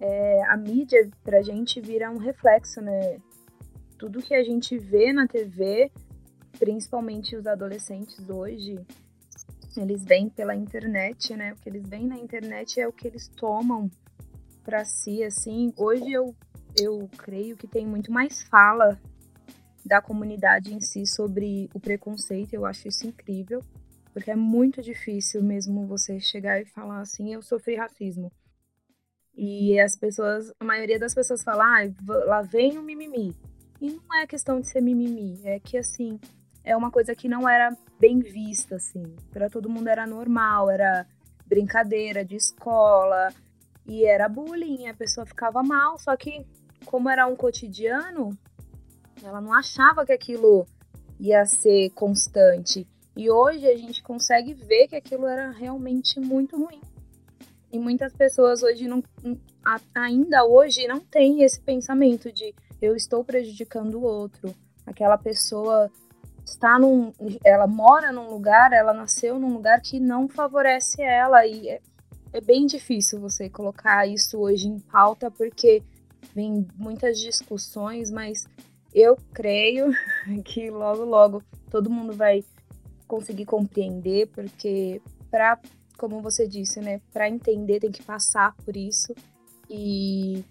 [0.00, 3.18] É, a mídia, pra gente, vira um reflexo, né?
[4.02, 5.88] tudo que a gente vê na TV,
[6.58, 8.84] principalmente os adolescentes hoje,
[9.76, 11.52] eles vêm pela internet, né?
[11.52, 13.88] O que eles veem na internet é o que eles tomam
[14.64, 15.72] para si, assim.
[15.76, 16.34] Hoje eu,
[16.76, 19.00] eu creio que tem muito mais fala
[19.84, 23.62] da comunidade em si sobre o preconceito, eu acho isso incrível,
[24.12, 28.30] porque é muito difícil mesmo você chegar e falar assim, eu sofri racismo.
[29.34, 33.34] E as pessoas, a maioria das pessoas fala, ah, lá vem o mimimi.
[33.80, 36.20] E não é questão de ser mimimi, é que assim,
[36.62, 39.16] é uma coisa que não era bem vista, assim.
[39.32, 41.06] Para todo mundo era normal, era
[41.46, 43.32] brincadeira de escola
[43.86, 46.46] e era bullying, a pessoa ficava mal, só que
[46.84, 48.30] como era um cotidiano,
[49.24, 50.66] ela não achava que aquilo
[51.18, 52.86] ia ser constante.
[53.16, 56.80] E hoje a gente consegue ver que aquilo era realmente muito ruim.
[57.70, 59.02] E muitas pessoas hoje não
[59.94, 64.54] ainda hoje não têm esse pensamento de eu estou prejudicando o outro.
[64.84, 65.90] Aquela pessoa
[66.44, 67.12] está num.
[67.44, 71.46] Ela mora num lugar, ela nasceu num lugar que não favorece ela.
[71.46, 71.80] E é,
[72.32, 75.82] é bem difícil você colocar isso hoje em pauta, porque
[76.34, 78.46] vem muitas discussões, mas
[78.94, 79.92] eu creio
[80.44, 82.44] que logo, logo todo mundo vai
[83.06, 85.58] conseguir compreender, porque para,
[85.98, 89.14] como você disse, né, para entender tem que passar por isso
[89.68, 90.44] e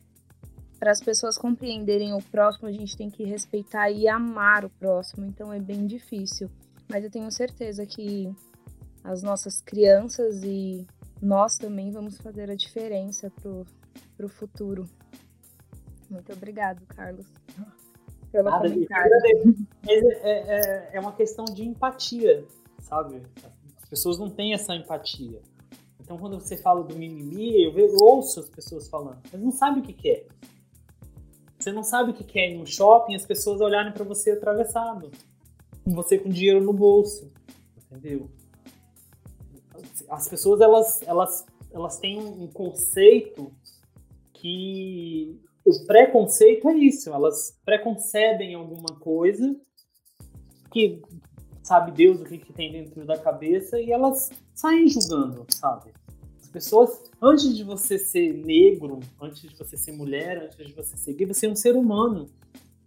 [0.80, 5.28] para as pessoas compreenderem o próximo, a gente tem que respeitar e amar o próximo.
[5.28, 6.50] Então é bem difícil.
[6.90, 8.34] Mas eu tenho certeza que
[9.04, 10.86] as nossas crianças e
[11.22, 13.64] nós também vamos fazer a diferença pro,
[14.18, 14.90] pro futuro.
[16.10, 17.28] Muito obrigado, Carlos.
[18.32, 19.12] Pelo Nada, comentário.
[19.86, 22.46] Mas é, é, é uma questão de empatia,
[22.82, 23.22] sabe?
[23.82, 25.42] As pessoas não têm essa empatia.
[26.00, 29.52] Então, quando você fala do mimimi, eu, ve- eu ouço as pessoas falando, mas não
[29.52, 30.26] sabe o que, que é.
[31.60, 34.32] Você não sabe o que, que é ir no shopping as pessoas olharem para você
[34.32, 35.12] atravessado,
[35.84, 37.32] com você com dinheiro no bolso,
[37.92, 38.30] entendeu?
[40.10, 43.52] As pessoas elas, elas, elas têm um conceito
[44.34, 49.56] que o preconceito é isso, elas preconcebem alguma coisa
[50.72, 51.02] que
[51.62, 55.92] sabe Deus o que, que tem dentro da cabeça e elas saem julgando, sabe?
[56.42, 60.98] As pessoas, antes de você ser negro, antes de você ser mulher, antes de você
[60.98, 62.28] ser gay, você é um ser humano.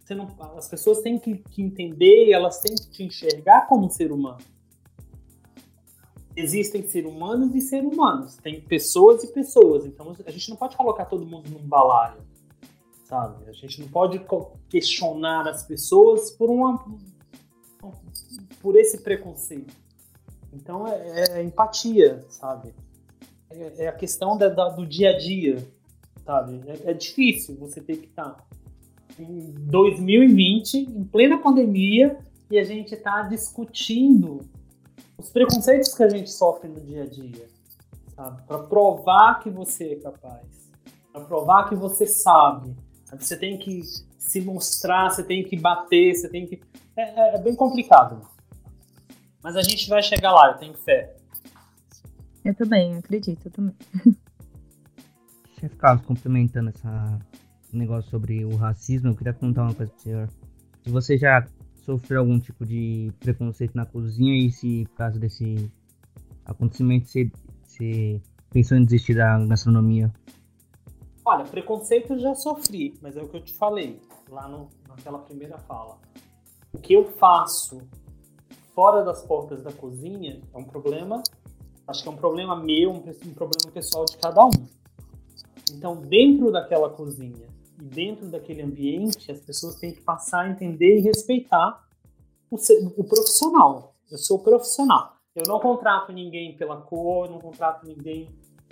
[0.09, 4.11] Não, as pessoas têm que, que entender, elas têm que te enxergar como um ser
[4.11, 4.37] humano.
[6.35, 8.35] Existem ser humanos e ser humanos.
[8.35, 9.85] Tem pessoas e pessoas.
[9.85, 12.21] Então a gente não pode colocar todo mundo num balaio,
[13.05, 13.47] sabe?
[13.47, 14.19] A gente não pode
[14.69, 16.83] questionar as pessoas por uma
[18.61, 19.73] por esse preconceito.
[20.51, 22.73] Então é, é empatia, sabe?
[23.49, 25.65] É, é a questão da- da- do dia a dia,
[26.25, 26.61] sabe?
[26.67, 28.43] É, é difícil você ter que estar
[29.19, 32.17] em 2020, em plena pandemia,
[32.49, 34.41] e a gente está discutindo
[35.17, 37.47] os preconceitos que a gente sofre no dia a dia,
[38.15, 38.41] sabe?
[38.47, 40.45] Para provar que você é capaz,
[41.13, 42.75] para provar que você sabe.
[43.19, 43.81] Você tem que
[44.17, 46.61] se mostrar, você tem que bater, você tem que.
[46.95, 48.21] É, é- é bem complicado.
[49.43, 51.15] Mas a gente vai chegar lá, eu tenho fé.
[52.43, 53.75] Eu também, acredito, eu também.
[55.59, 57.19] Chefe Carlos, complementando essa
[57.75, 60.29] negócio sobre o racismo, eu queria contar uma coisa pro senhor.
[60.83, 61.45] Se você já
[61.83, 65.71] sofreu algum tipo de preconceito na cozinha e se por causa desse
[66.45, 67.31] acontecimento você,
[67.63, 70.11] você pensou em desistir da gastronomia?
[71.27, 73.99] Olha, preconceito eu já sofri, mas é o que eu te falei
[74.29, 75.97] lá no, naquela primeira fala.
[76.71, 77.81] O que eu faço
[78.75, 81.23] fora das portas da cozinha é um problema,
[81.87, 84.51] acho que é um problema meu, um, um problema pessoal de cada um.
[85.71, 87.47] Então, dentro daquela cozinha
[87.81, 91.83] e dentro daquele ambiente, as pessoas têm que passar a entender e respeitar
[92.51, 92.57] o,
[92.97, 93.95] o profissional.
[94.11, 95.15] Eu sou profissional.
[95.35, 98.29] Eu não contrato ninguém pela cor, eu não contrato ninguém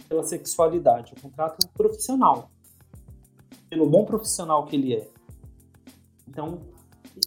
[0.07, 1.13] pela sexualidade.
[1.15, 2.49] Eu contrato um profissional.
[3.69, 5.07] Pelo bom profissional que ele é.
[6.27, 6.61] Então,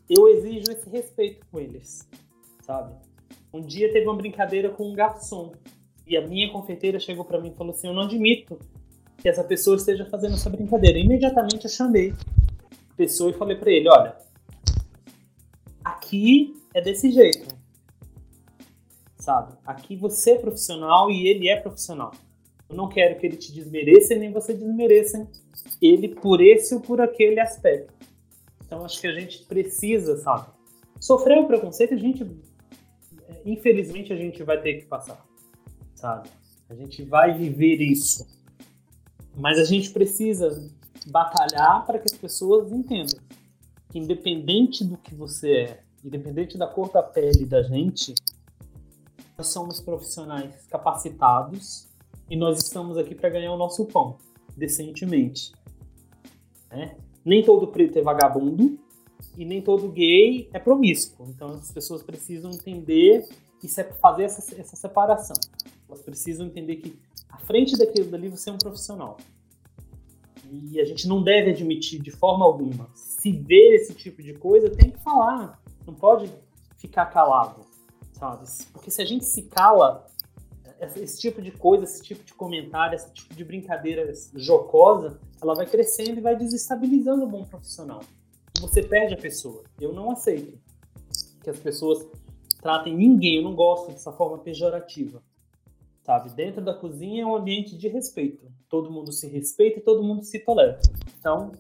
[0.09, 2.09] eu exijo esse respeito com eles,
[2.63, 2.95] sabe?
[3.53, 5.53] Um dia teve uma brincadeira com um garçom.
[6.07, 8.59] E a minha confeiteira chegou para mim e falou assim: Eu não admito
[9.17, 10.99] que essa pessoa esteja fazendo essa brincadeira.
[10.99, 14.17] Imediatamente eu chamei a pessoa e falei para ele: Olha,
[15.85, 17.55] aqui é desse jeito.
[19.19, 19.55] Sabe?
[19.65, 22.13] Aqui você é profissional e ele é profissional.
[22.69, 25.29] Eu não quero que ele te desmereça nem você desmereça
[25.81, 27.93] ele por esse ou por aquele aspecto.
[28.65, 30.51] Então acho que a gente precisa, sabe?
[31.01, 32.27] Sofrer o preconceito, a gente.
[33.45, 35.25] Infelizmente a gente vai ter que passar,
[35.95, 36.29] sabe?
[36.69, 38.27] A gente vai viver isso.
[39.37, 40.69] Mas a gente precisa
[41.07, 43.21] batalhar para que as pessoas entendam
[43.91, 48.15] que, independente do que você é, independente da cor da pele da gente,
[49.39, 51.86] nós somos profissionais capacitados
[52.29, 54.19] e nós estamos aqui para ganhar o nosso pão,
[54.57, 55.53] decentemente.
[56.71, 56.97] Né?
[57.25, 58.79] Nem todo preto é vagabundo
[59.37, 61.27] e nem todo gay é promíscuo.
[61.29, 63.29] Então as pessoas precisam entender
[63.63, 65.37] e fazer essa, essa separação.
[65.89, 66.99] Elas precisam entender que
[67.29, 69.17] à frente daquilo dali você é um profissional.
[70.51, 72.89] E a gente não deve admitir de forma alguma.
[72.95, 75.61] Se vê esse tipo de coisa, tem que falar.
[75.85, 76.31] Não pode
[76.77, 77.63] ficar calado,
[78.13, 78.47] sabe?
[78.73, 80.07] Porque se a gente se cala,
[80.97, 85.67] esse tipo de coisa, esse tipo de comentário, esse tipo de brincadeira jocosa, ela vai
[85.67, 88.01] crescendo e vai desestabilizando o bom profissional.
[88.61, 89.65] Você perde a pessoa.
[89.81, 90.59] Eu não aceito
[91.43, 92.07] que as pessoas
[92.61, 95.23] tratem ninguém, eu não gosto dessa forma pejorativa.
[96.03, 96.31] Sabe?
[96.31, 98.47] Dentro da cozinha é um ambiente de respeito.
[98.69, 100.79] Todo mundo se respeita e todo mundo se tolera.
[101.19, 101.53] Então,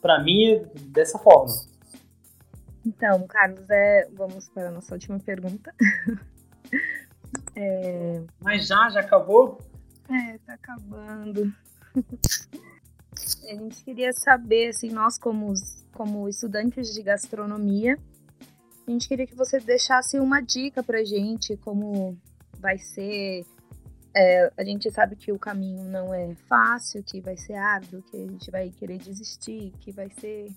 [0.00, 1.54] para mim é dessa forma.
[2.84, 4.08] Então, Carlos, é...
[4.12, 5.74] vamos para a nossa última pergunta.
[7.62, 9.60] É, Mas já, já acabou?
[10.08, 11.52] É, tá acabando.
[11.94, 15.52] A gente queria saber, assim, nós como,
[15.92, 17.98] como estudantes de gastronomia,
[18.88, 22.16] a gente queria que você deixasse uma dica pra gente, como
[22.58, 23.44] vai ser.
[24.16, 28.16] é, a gente sabe que o caminho não é fácil, que vai ser árduo, que
[28.16, 30.50] a gente vai querer desistir, que vai ser.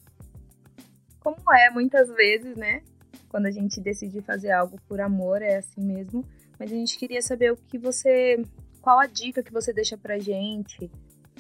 [1.19, 2.81] Como é muitas vezes, né?
[3.27, 6.25] Quando a gente decide fazer algo por amor, é assim mesmo.
[6.63, 8.41] Mas a gente queria saber o que você.
[8.81, 10.89] Qual a dica que você deixa pra gente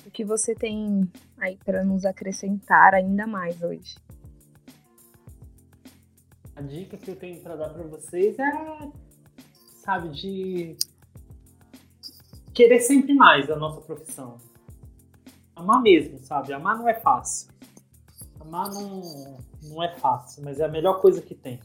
[0.05, 3.95] O que você tem aí para nos acrescentar ainda mais hoje?
[6.57, 8.51] A dica que eu tenho para dar para vocês é,
[9.77, 10.75] sabe, de
[12.53, 14.39] querer sempre mais a nossa profissão.
[15.55, 16.51] Amar mesmo, sabe?
[16.51, 17.49] Amar não é fácil.
[18.41, 21.61] Amar não, não é fácil, mas é a melhor coisa que tem.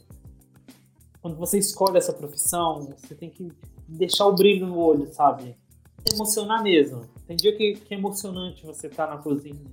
[1.21, 3.51] Quando você escolhe essa profissão, você tem que
[3.87, 5.57] deixar o brilho no olho, sabe?
[6.13, 7.01] Emocionar mesmo.
[7.27, 9.65] Tem dia que, que é emocionante você estar tá na cozinha.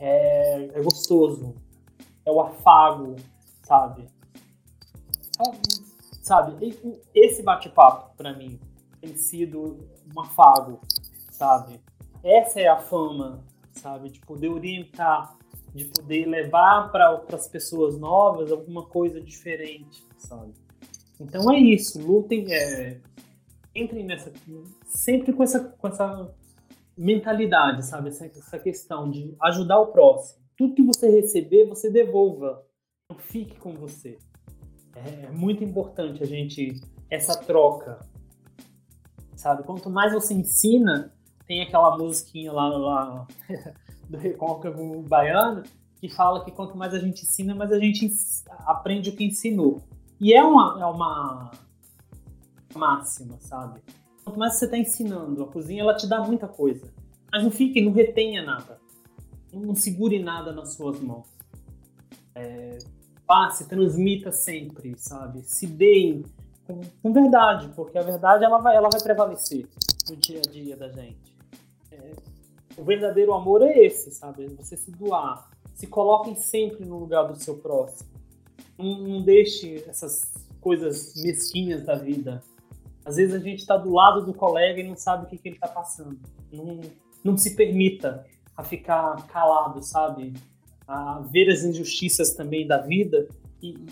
[0.00, 1.54] É, é gostoso.
[2.26, 3.16] É o afago,
[3.62, 4.06] sabe?
[6.22, 6.74] sabe,
[7.14, 8.58] esse bate-papo para mim
[9.00, 10.80] tem sido um afago,
[11.30, 11.80] sabe?
[12.22, 14.08] Essa é a fama, sabe?
[14.08, 15.36] De poder orientar,
[15.74, 20.54] de poder levar para as pessoas novas alguma coisa diferente, sabe?
[21.20, 23.00] Então é isso, lutem, é,
[23.74, 24.32] entrem nessa,
[24.86, 26.34] sempre com essa, com essa
[26.96, 28.08] mentalidade, sabe?
[28.08, 30.42] Essa, essa questão de ajudar o próximo.
[30.56, 32.64] Tudo que você receber, você devolva.
[33.10, 34.18] Não fique com você.
[34.94, 38.00] É muito importante a gente essa troca,
[39.36, 39.64] sabe?
[39.64, 41.12] Quanto mais você ensina,
[41.46, 43.26] tem aquela musiquinha lá, lá
[44.08, 45.62] do Recôncavo Baiano
[46.00, 48.10] que fala que quanto mais a gente ensina, mais a gente
[48.66, 49.82] aprende o que ensinou.
[50.24, 51.50] E é uma, é uma
[52.74, 53.82] máxima, sabe?
[54.24, 56.90] Quanto mais você está ensinando, a cozinha ela te dá muita coisa.
[57.30, 58.80] Mas não fique, não retenha nada.
[59.52, 61.26] Não segure nada nas suas mãos.
[62.34, 62.78] É,
[63.26, 65.42] passe, transmita sempre, sabe?
[65.42, 66.24] Se deem
[66.66, 69.68] com, com, verdade, porque a verdade ela vai, ela vai prevalecer
[70.08, 71.36] no dia a dia da gente.
[71.92, 72.12] É,
[72.78, 74.46] o verdadeiro amor é esse, sabe?
[74.56, 75.50] Você se doar.
[75.74, 78.13] Se coloquem sempre no lugar do seu próximo.
[78.78, 82.42] Não, deixe essas coisas mesquinhas da vida.
[83.04, 85.48] Às vezes a gente está do lado do colega e não sabe o que, que
[85.48, 86.18] ele está passando.
[86.52, 86.80] Não,
[87.22, 88.24] não se permita
[88.56, 90.32] a ficar calado, sabe?
[90.86, 93.26] a ver as injustiças também da vida
[93.62, 93.86] e,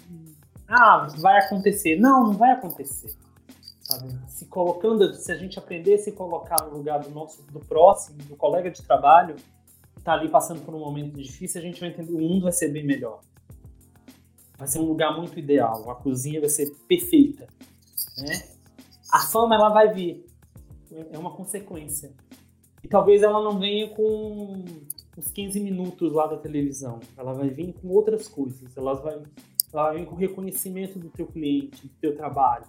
[0.69, 1.99] ah, vai acontecer.
[1.99, 3.15] Não, não vai acontecer.
[3.81, 4.15] Sabe?
[4.29, 8.19] Se colocando, se a gente aprender a se colocar no lugar do nosso, do próximo,
[8.25, 11.91] do colega de trabalho, que está ali passando por um momento difícil, a gente vai
[11.91, 13.21] entender, o mundo vai ser bem melhor.
[14.63, 17.49] Vai ser um lugar muito ideal, a cozinha vai ser perfeita,
[18.17, 18.45] né?
[19.11, 20.25] A fama ela vai vir,
[21.11, 22.13] é uma consequência.
[22.81, 24.65] E talvez ela não venha com
[25.17, 27.01] os 15 minutos lá da televisão.
[27.19, 28.77] Ela vai vir com outras coisas.
[28.77, 29.21] Ela vai,
[29.73, 32.67] ela vai vir com o reconhecimento do teu cliente, do teu trabalho.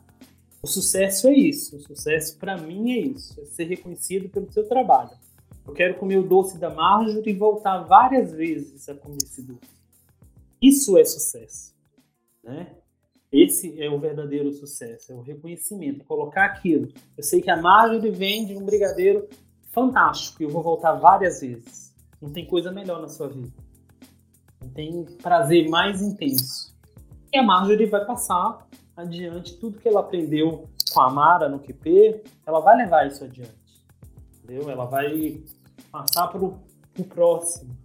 [0.63, 1.75] O sucesso é isso.
[1.75, 3.39] O sucesso para mim é isso.
[3.39, 5.11] É ser reconhecido pelo seu trabalho.
[5.63, 9.83] Eu quero comer o doce da Marjorie e voltar várias vezes a comer esse doce.
[10.59, 11.72] Isso é sucesso,
[12.43, 12.75] né?
[13.31, 16.89] Esse é o verdadeiro sucesso, é o reconhecimento, colocar aquilo.
[17.17, 19.27] Eu sei que a Marjorie vende um brigadeiro
[19.71, 21.95] fantástico e eu vou voltar várias vezes.
[22.21, 23.51] Não tem coisa melhor na sua vida.
[24.61, 26.77] Não tem prazer mais intenso.
[27.33, 32.23] E a Marjorie vai passar adiante tudo que ela aprendeu com a Mara no QP,
[32.45, 33.51] ela vai levar isso adiante.
[34.43, 34.69] Entendeu?
[34.69, 35.41] Ela vai
[35.91, 36.59] passar para o
[37.09, 37.75] próximo.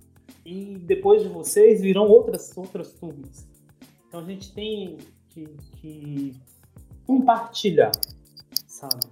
[0.44, 3.47] E depois de vocês virão outras, outras turmas.
[4.08, 4.96] Então a gente tem
[5.28, 5.46] que,
[5.76, 6.34] que
[7.06, 7.92] compartilhar,
[8.66, 9.06] sabe?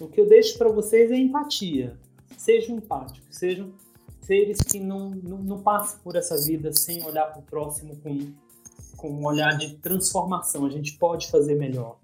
[0.00, 1.96] O que eu deixo para vocês é empatia.
[2.36, 3.72] Sejam empáticos, sejam
[4.20, 8.32] seres que não, não, não passam por essa vida sem olhar para o próximo com,
[8.96, 10.66] com um olhar de transformação.
[10.66, 11.98] A gente pode fazer melhor.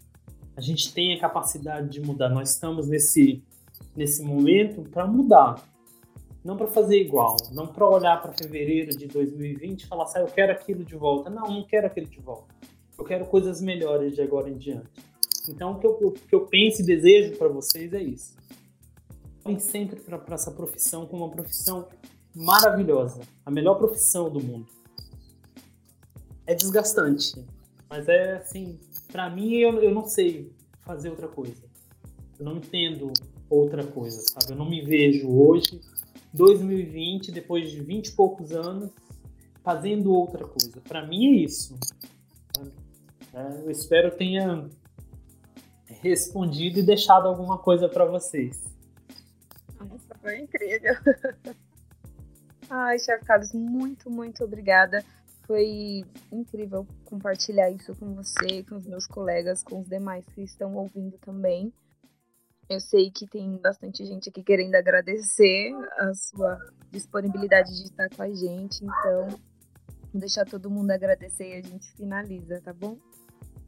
[0.57, 2.29] A gente tem a capacidade de mudar.
[2.29, 3.43] Nós estamos nesse,
[3.97, 5.67] nesse momento para mudar.
[6.45, 7.37] Não para fazer igual.
[7.53, 10.97] Não para olhar para fevereiro de 2020 e falar assim, ah, eu quero aquilo de
[10.97, 11.29] volta.
[11.31, 12.55] Não, não quero aquilo de volta.
[12.99, 14.89] Eu quero coisas melhores de agora em diante.
[15.49, 18.41] Então, o que eu, o que eu penso e desejo para vocês é isso
[19.51, 21.89] olhem sempre para essa profissão como uma profissão
[22.35, 24.67] maravilhosa, a melhor profissão do mundo.
[26.47, 27.45] É desgastante,
[27.89, 28.79] mas é assim,
[29.11, 30.53] para mim eu, eu não sei
[30.83, 31.63] fazer outra coisa.
[32.39, 33.13] Eu não entendo
[33.49, 34.53] outra coisa, sabe?
[34.53, 35.81] Eu não me vejo hoje,
[36.33, 38.91] 2020, depois de 20 e poucos anos,
[39.63, 40.81] fazendo outra coisa.
[40.81, 41.79] Para mim é isso.
[43.33, 44.69] É, eu espero tenha
[45.87, 48.65] respondido e deixado alguma coisa para vocês.
[49.79, 50.95] Nossa, foi incrível.
[52.69, 55.05] Ai, Chefe Carlos, muito, muito obrigada.
[55.47, 60.75] Foi incrível compartilhar isso com você, com os meus colegas, com os demais que estão
[60.77, 61.73] ouvindo também.
[62.71, 66.57] Eu sei que tem bastante gente aqui querendo agradecer a sua
[66.93, 69.27] disponibilidade de estar com a gente, então
[70.13, 72.97] vou deixar todo mundo agradecer e a gente finaliza, tá bom?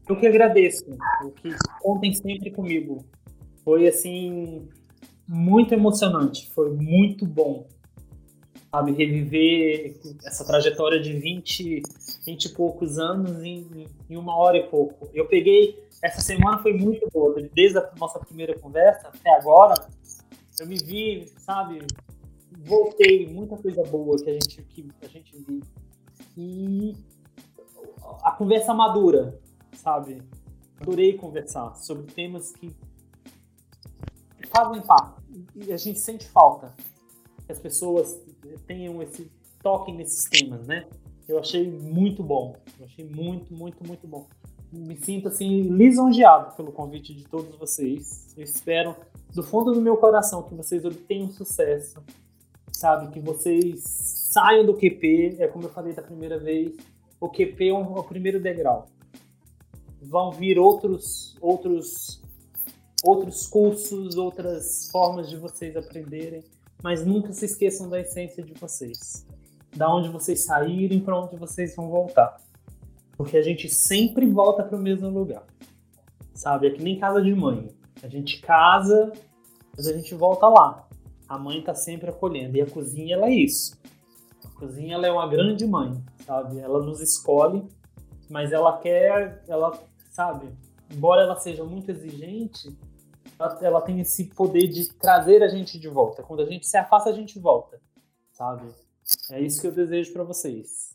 [0.09, 0.85] Eu que agradeço,
[1.25, 1.51] o que
[1.81, 3.05] contem sempre comigo.
[3.65, 4.69] Foi assim
[5.27, 7.67] muito emocionante, foi muito bom
[8.73, 11.83] sabe, reviver essa trajetória de 20,
[12.25, 15.11] 20 e poucos anos em, em uma hora e pouco.
[15.13, 19.75] Eu peguei, essa semana foi muito boa, desde a nossa primeira conversa até agora,
[20.59, 21.87] eu me vi, sabe,
[22.51, 25.61] voltei, muita coisa boa que a gente, que a gente viu.
[26.37, 26.97] E
[28.23, 29.41] a conversa madura,
[29.77, 30.21] sabe?
[30.81, 32.75] Adorei conversar sobre temas que
[34.49, 35.23] fazem parte
[35.55, 36.75] e a gente sente falta
[37.47, 38.21] que as pessoas
[38.67, 39.31] tenham esse
[39.63, 40.87] toque nesses temas, né?
[41.29, 42.57] Eu achei muito bom.
[42.79, 44.27] Eu achei muito, muito, muito bom.
[44.73, 48.35] Me sinto assim lisonjeado pelo convite de todos vocês.
[48.37, 48.97] Eu espero
[49.35, 52.03] do fundo do meu coração que vocês obtenham sucesso,
[52.73, 53.13] sabe?
[53.13, 53.83] Que vocês
[54.33, 56.75] saiam do QP, é como eu falei da primeira vez,
[57.21, 58.87] o QP é, um, é o primeiro degrau.
[60.01, 62.23] Vão vir outros outros
[63.05, 66.43] outros cursos, outras formas de vocês aprenderem
[66.83, 69.25] mas nunca se esqueçam da essência de vocês.
[69.75, 72.37] Da onde vocês saírem, para onde vocês vão voltar.
[73.17, 75.45] Porque a gente sempre volta para o mesmo lugar.
[76.35, 76.67] Sabe?
[76.67, 77.69] É que nem casa de mãe.
[78.03, 79.13] A gente casa,
[79.77, 80.89] mas a gente volta lá.
[81.29, 82.57] A mãe está sempre acolhendo.
[82.57, 83.79] E a cozinha, ela é isso.
[84.45, 86.59] A cozinha, ela é uma grande mãe, sabe?
[86.59, 87.65] Ela nos escolhe,
[88.29, 89.73] mas ela quer, ela,
[90.11, 90.49] sabe?
[90.91, 92.77] Embora ela seja muito exigente,
[93.39, 96.23] ela, ela tem esse poder de trazer a gente de volta.
[96.23, 97.81] Quando a gente se afasta, a gente volta,
[98.33, 98.69] sabe?
[99.31, 100.92] É isso que eu desejo para vocês.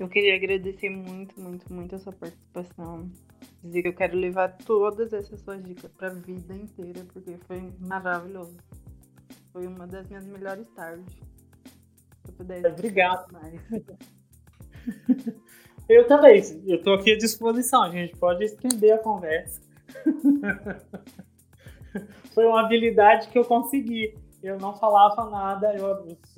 [0.00, 3.10] Eu queria agradecer muito, muito, muito a sua participação.
[3.62, 7.70] Dizer que eu quero levar todas essas suas dicas para a vida inteira, porque foi
[7.78, 8.56] maravilhoso.
[9.52, 11.14] Foi uma das minhas melhores tardes.
[11.14, 12.66] Se eu pudesse.
[12.66, 13.30] Obrigado.
[13.30, 13.60] Mais.
[15.86, 16.42] eu também.
[16.66, 17.82] Eu estou aqui à disposição.
[17.82, 19.60] A gente pode estender a conversa.
[22.32, 24.14] Foi uma habilidade que eu consegui.
[24.42, 25.86] Eu não falava nada, eu,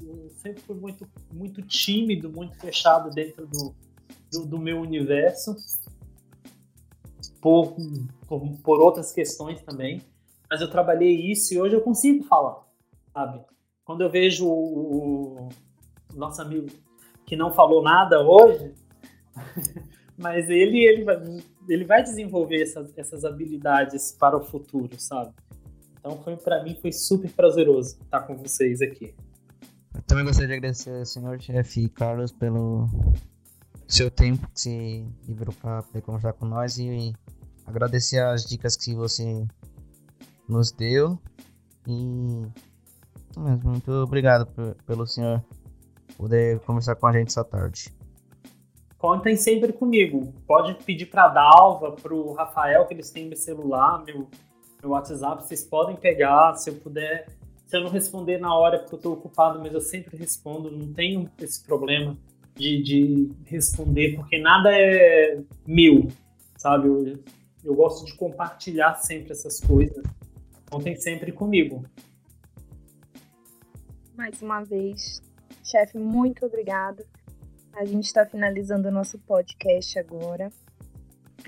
[0.02, 3.74] eu sempre fui muito, muito tímido, muito fechado dentro do,
[4.30, 5.54] do, do meu universo,
[7.40, 7.76] por,
[8.26, 10.02] por, por outras questões também.
[10.50, 12.66] Mas eu trabalhei isso e hoje eu consigo falar,
[13.12, 13.40] sabe?
[13.84, 15.48] Quando eu vejo o, o
[16.14, 16.66] nosso amigo
[17.24, 18.74] que não falou nada hoje,
[20.18, 21.16] mas ele, ele, vai,
[21.68, 25.32] ele vai desenvolver essas, essas habilidades para o futuro, sabe?
[26.02, 29.14] Então foi para mim foi super prazeroso estar com vocês aqui.
[29.94, 32.88] Eu também gostaria de agradecer senhor chefe Carlos pelo
[33.86, 37.12] seu tempo que se liberou para poder conversar com nós e
[37.64, 39.46] agradecer as dicas que você
[40.48, 41.16] nos deu
[41.86, 42.46] e
[43.36, 44.46] muito obrigado
[44.84, 45.40] pelo senhor
[46.16, 47.94] poder conversar com a gente essa tarde
[49.02, 50.32] contem sempre comigo.
[50.46, 54.28] Pode pedir para a Dalva, para o Rafael, que eles têm meu celular, meu,
[54.82, 56.54] meu WhatsApp, vocês podem pegar.
[56.56, 57.28] Se eu puder,
[57.66, 60.92] se eu não responder na hora porque eu estou ocupado, mas eu sempre respondo, não
[60.92, 62.18] tenho esse problema
[62.54, 66.08] de, de responder, porque nada é meu,
[66.56, 66.88] sabe?
[66.88, 67.18] Eu,
[67.64, 70.04] eu gosto de compartilhar sempre essas coisas.
[70.68, 71.84] Contem sempre comigo.
[74.16, 75.22] Mais uma vez,
[75.62, 77.02] chefe, muito obrigado
[77.74, 80.50] a gente está finalizando o nosso podcast agora.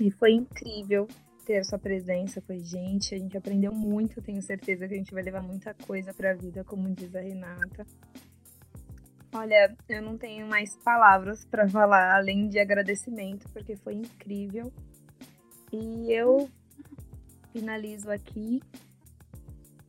[0.01, 1.07] E foi incrível
[1.45, 3.13] ter sua presença com a gente.
[3.13, 6.33] A gente aprendeu muito, tenho certeza que a gente vai levar muita coisa para a
[6.33, 7.85] vida, como diz a Renata.
[9.33, 14.71] Olha, eu não tenho mais palavras para falar além de agradecimento, porque foi incrível.
[15.71, 16.49] E eu
[17.51, 18.61] finalizo aqui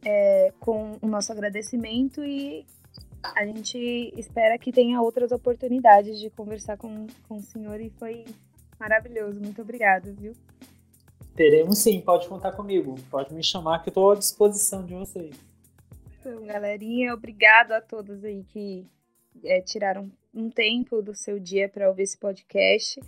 [0.05, 2.67] é, com o nosso agradecimento e
[3.35, 8.25] a gente espera que tenha outras oportunidades de conversar com, com o senhor e foi
[8.79, 9.41] maravilhoso.
[9.41, 10.33] Muito obrigada, viu?
[11.37, 12.95] Teremos sim, pode contar comigo.
[13.11, 15.37] Pode me chamar que eu estou à disposição de vocês.
[16.19, 18.87] Então, galerinha, obrigado a todos aí que
[19.45, 22.99] é, tiraram um tempo do seu dia para ouvir esse podcast.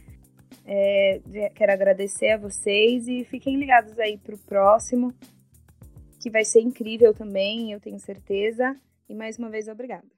[0.64, 1.20] É,
[1.55, 5.14] quero agradecer a vocês e fiquem ligados aí para o próximo,
[6.20, 8.76] que vai ser incrível também, eu tenho certeza.
[9.09, 10.18] E mais uma vez, obrigada.